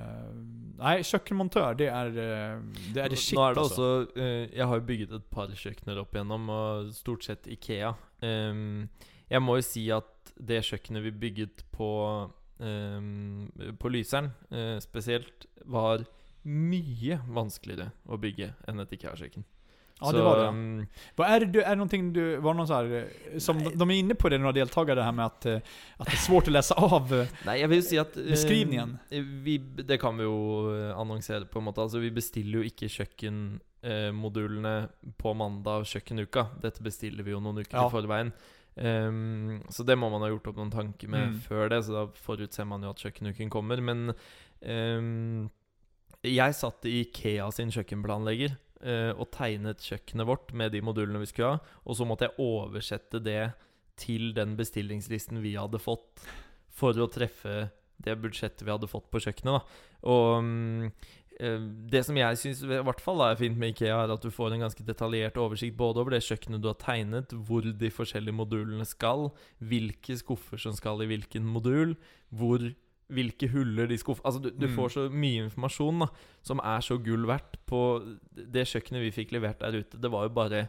[0.78, 2.60] nej, kökkenmontör, det är, eh,
[2.94, 3.82] det är det shit Nå er det alltså.
[3.82, 7.94] også eh, Jeg har jo bygget et par kjøkkener opp igjennom, og stort sett Ikea.
[8.22, 8.88] Ehm,
[9.30, 11.90] jeg må jo si at det kjøkkenet vi bygget på
[12.60, 13.50] ehm,
[14.50, 16.04] eh, spesielt, var
[16.44, 19.44] mye vanskeligere å bygge enn et Ikea-kjøkken.
[20.00, 20.46] Ja det var det.
[20.48, 20.86] ehm,
[21.16, 22.84] Vad är det, är det någonting du, var någon så här,
[23.32, 25.56] eh, som de, de är inne på det, några deltagare, det här med att, eh,
[25.96, 28.24] att det är svårt att läsa av eh, Nei, jeg vil jo si at eh,
[28.30, 28.98] Beskrivningen.
[29.44, 31.80] vi, Det kan vi jo eh, annonsere, på en måte.
[31.82, 34.76] Altså, vi bestiller jo ikke kjøkkenmodulene
[35.18, 36.46] på mandag kjøkkenuka.
[36.62, 37.86] Dette bestiller vi jo noen uker Ja.
[37.88, 38.32] i forveien.
[38.78, 41.38] Ehm, så det må man ha gjort opp noen tanker med Mm.
[41.40, 43.80] før det, så da forutser man jo at kjøkkenuken kommer.
[43.82, 44.14] Men
[44.62, 45.50] ehm,
[46.22, 51.26] jeg satt i Ikea sin kjøkkenplanlegger eh, og tegnet kjøkkenet vårt med de modulene vi
[51.30, 53.52] skulle ha, og så måtte jeg oversette det
[53.98, 56.22] til den bestillingslisten vi hadde fått,
[56.70, 59.58] for å treffe det budsjettet vi hadde fått på kjøkkenet.
[59.58, 60.90] da Og eh,
[61.38, 64.56] Det som jeg syns i hvert fall er fint med Ikea, er at du får
[64.56, 68.82] en ganske detaljert oversikt både over det kjøkkenet du har tegnet, hvor de forskjellige modulene
[68.88, 69.28] skal,
[69.62, 71.94] hvilke skuffer som skal i hvilken modul,
[72.34, 72.66] hvor
[73.08, 74.18] hvilke huller de skuff...
[74.26, 74.74] Altså, du, du Mm.
[74.74, 76.08] får så mye informasjon da
[76.44, 77.54] som er så gull verdt.
[77.64, 78.02] På
[78.34, 80.66] det kjøkkenet vi fikk levert der ute, det var jo bare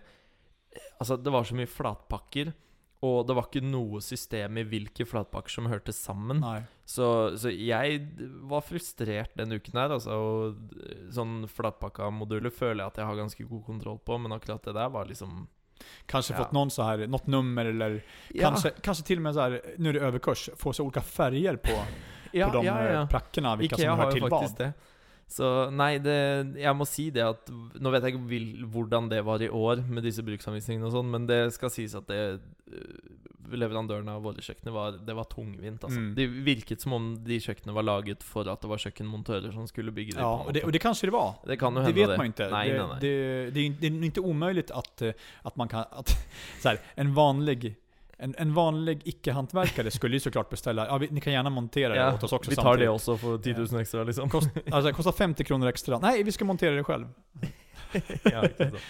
[1.01, 2.53] Altså, det var så mye flatpakker,
[3.01, 6.41] og det var ikke noe system i hvilke flatpakker som hørte sammen.
[6.85, 8.01] Så, så jeg
[8.49, 10.17] var frustrert den uken her, altså.
[10.19, 14.63] Og sånn flatpakka moduler føler jeg at jeg har ganske god kontroll på, men akkurat
[14.67, 15.47] det der var liksom
[16.05, 16.37] Kanske Ja.
[16.43, 19.61] fått någon så här, något nummer eller Ja, kanske, kanske till och med så här,
[19.77, 21.71] nu är det överkurs, få så olika färger på,
[22.31, 24.55] ja, på de ja, plackorna, vilka Ikea som har hör till vad.
[24.57, 24.73] det.
[25.29, 26.17] Så nei, det,
[26.57, 29.83] jeg må si det at Nå vet jeg ikke vil, hvordan det var i år
[29.85, 32.21] med disse bruksanvisningene og sånn, men det skal sies at det
[32.73, 33.19] øh,
[33.57, 35.99] leverandørene av våre kjøkkener var Det var tungvint, altså.
[35.99, 36.11] Mm.
[36.17, 39.93] Det virket som om de kjøkkenene var laget for at det var kjøkkenmontører som skulle
[39.95, 40.23] bygge dem.
[40.25, 41.35] Ja, och det, och det kanske det var.
[41.45, 42.49] det kan jo Det hende vet man ju inte.
[42.49, 42.99] Nej, det, nej, nej.
[43.01, 45.85] Det, det, det är inte omöjligt att, eh, att man kan...
[45.91, 46.09] Att,
[46.61, 47.75] så här, en vanlig...
[48.21, 52.13] En, en vanlig icke-hantverkare skulle ju såklart beställa, ja, vi, ni kan gärna montera det
[52.13, 52.85] åt oss också vi tar samtidigt.
[52.85, 54.29] det også for 10 000 ekstra, liksom.
[54.29, 55.99] Kost, alltså, kostar 50 kronor extra.
[55.99, 57.07] Nej, vi ska montera det själv.
[58.23, 58.43] ja.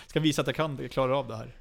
[0.08, 1.56] Ska visa att jag kan, jag klarar av det här.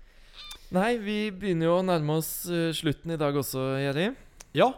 [0.68, 4.10] Nei, vi begynner jo å nærme oss øh, slutten i dag også, Jerry.
[4.52, 4.72] Ja,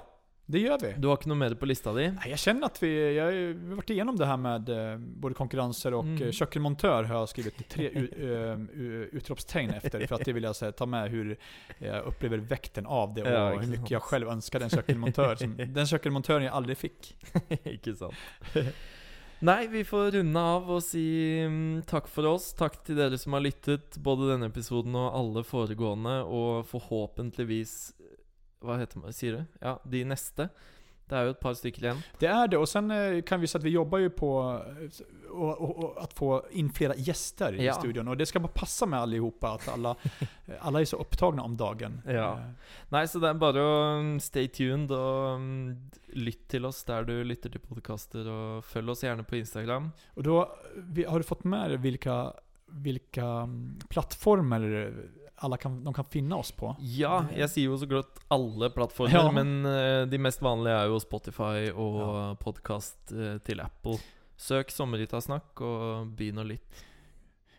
[0.51, 0.95] det gör vi.
[0.99, 2.09] Du har ikke noe mer på lista di?
[2.11, 5.95] Nej, Jag känner att vi, jag har varit igenom det här med eh, både konkurrenser
[5.95, 6.17] och Mm.
[6.23, 6.33] mm.
[6.33, 8.59] kökkenmontör har jag skrivit tre eh,
[9.13, 10.07] utropstecken efter.
[10.07, 11.37] För att det vill jag säga, ta med hur
[11.79, 15.37] jag upplever väkten av det och Ja, hur mycket jag själv önskade en kökkenmontör.
[15.67, 17.17] Den kökkenmontören jag aldrig fick.
[17.65, 18.15] Ikke sant.
[19.43, 21.01] Nei, vi får runde av og si
[21.47, 22.51] mm, takk for oss.
[22.59, 27.73] Takk til dere som har lyttet, både denne episoden og alle foregående, og forhåpentligvis
[28.61, 29.47] Hva heter man, sier det?
[29.61, 30.51] Ja, de neste.
[31.11, 32.03] Det er jo et par stykker igjen.
[32.21, 32.57] Det är det.
[32.57, 36.03] Och sen eh, kan vi säga att vi jobbar ju på eh, och, och, och
[36.03, 37.73] att få in flera gäster i Ja.
[37.75, 38.09] studion.
[38.09, 39.97] Och det ska bara passa med allihopa att alla,
[40.61, 42.03] alla är så upptagna om dagen.
[42.07, 42.33] Ja.
[42.39, 42.45] Eh,
[42.89, 47.03] Nei, så det er bare å mm, stay tuned og mm, lytt til oss der
[47.05, 49.91] du lytter til podkaster, og følg oss gjerne på Instagram.
[50.15, 50.39] Och då,
[51.09, 52.33] har du fått med vilka,
[52.67, 54.93] vilka mm, plattformar
[55.41, 56.77] alla kan, de kan finna oss på?
[56.81, 59.31] Ja, jeg sier jo så godt alle plattformer, Ja.
[59.31, 62.35] men eh, de mest vanlige er jo Spotify og Ja.
[62.35, 63.13] podkast
[63.45, 63.99] til Apple.
[64.37, 66.87] Søk 'Sommerhyttasnakk' og begynn å lytte.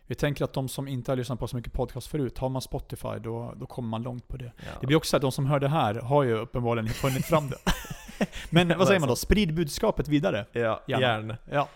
[0.06, 2.62] Vi tänker att de som inte har lyssnat på så mycket podcast förut, har man
[2.62, 4.52] Spotify då, då kommer man långt på det.
[4.56, 4.70] Ja.
[4.80, 7.48] Det blir också så att de som hör det här har ju uppenbarligen funnit fram
[7.50, 7.56] det.
[8.50, 9.16] Men vad säger man då?
[9.16, 10.46] Sprid budskapet vidare.
[10.52, 11.02] Ja, Gjerne.
[11.06, 11.38] gjerne.
[11.50, 11.68] Ja.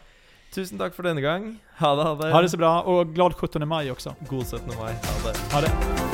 [0.52, 1.60] Tusen takk for denne gang.
[1.80, 2.32] Ha det, ha det.
[2.32, 4.14] Ha det så bra och glad 17 maj också.
[4.28, 4.66] God 17.
[4.68, 4.94] mai.
[4.94, 5.38] Ha det.
[5.52, 6.06] Ha det.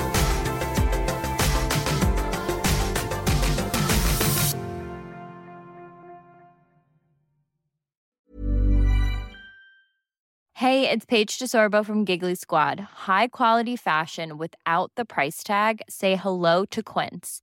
[10.54, 12.78] Hey, it's Paige DeSorbo from Giggly Squad.
[12.80, 15.82] High quality fashion without the price tag.
[15.88, 17.42] Say hello to Quince.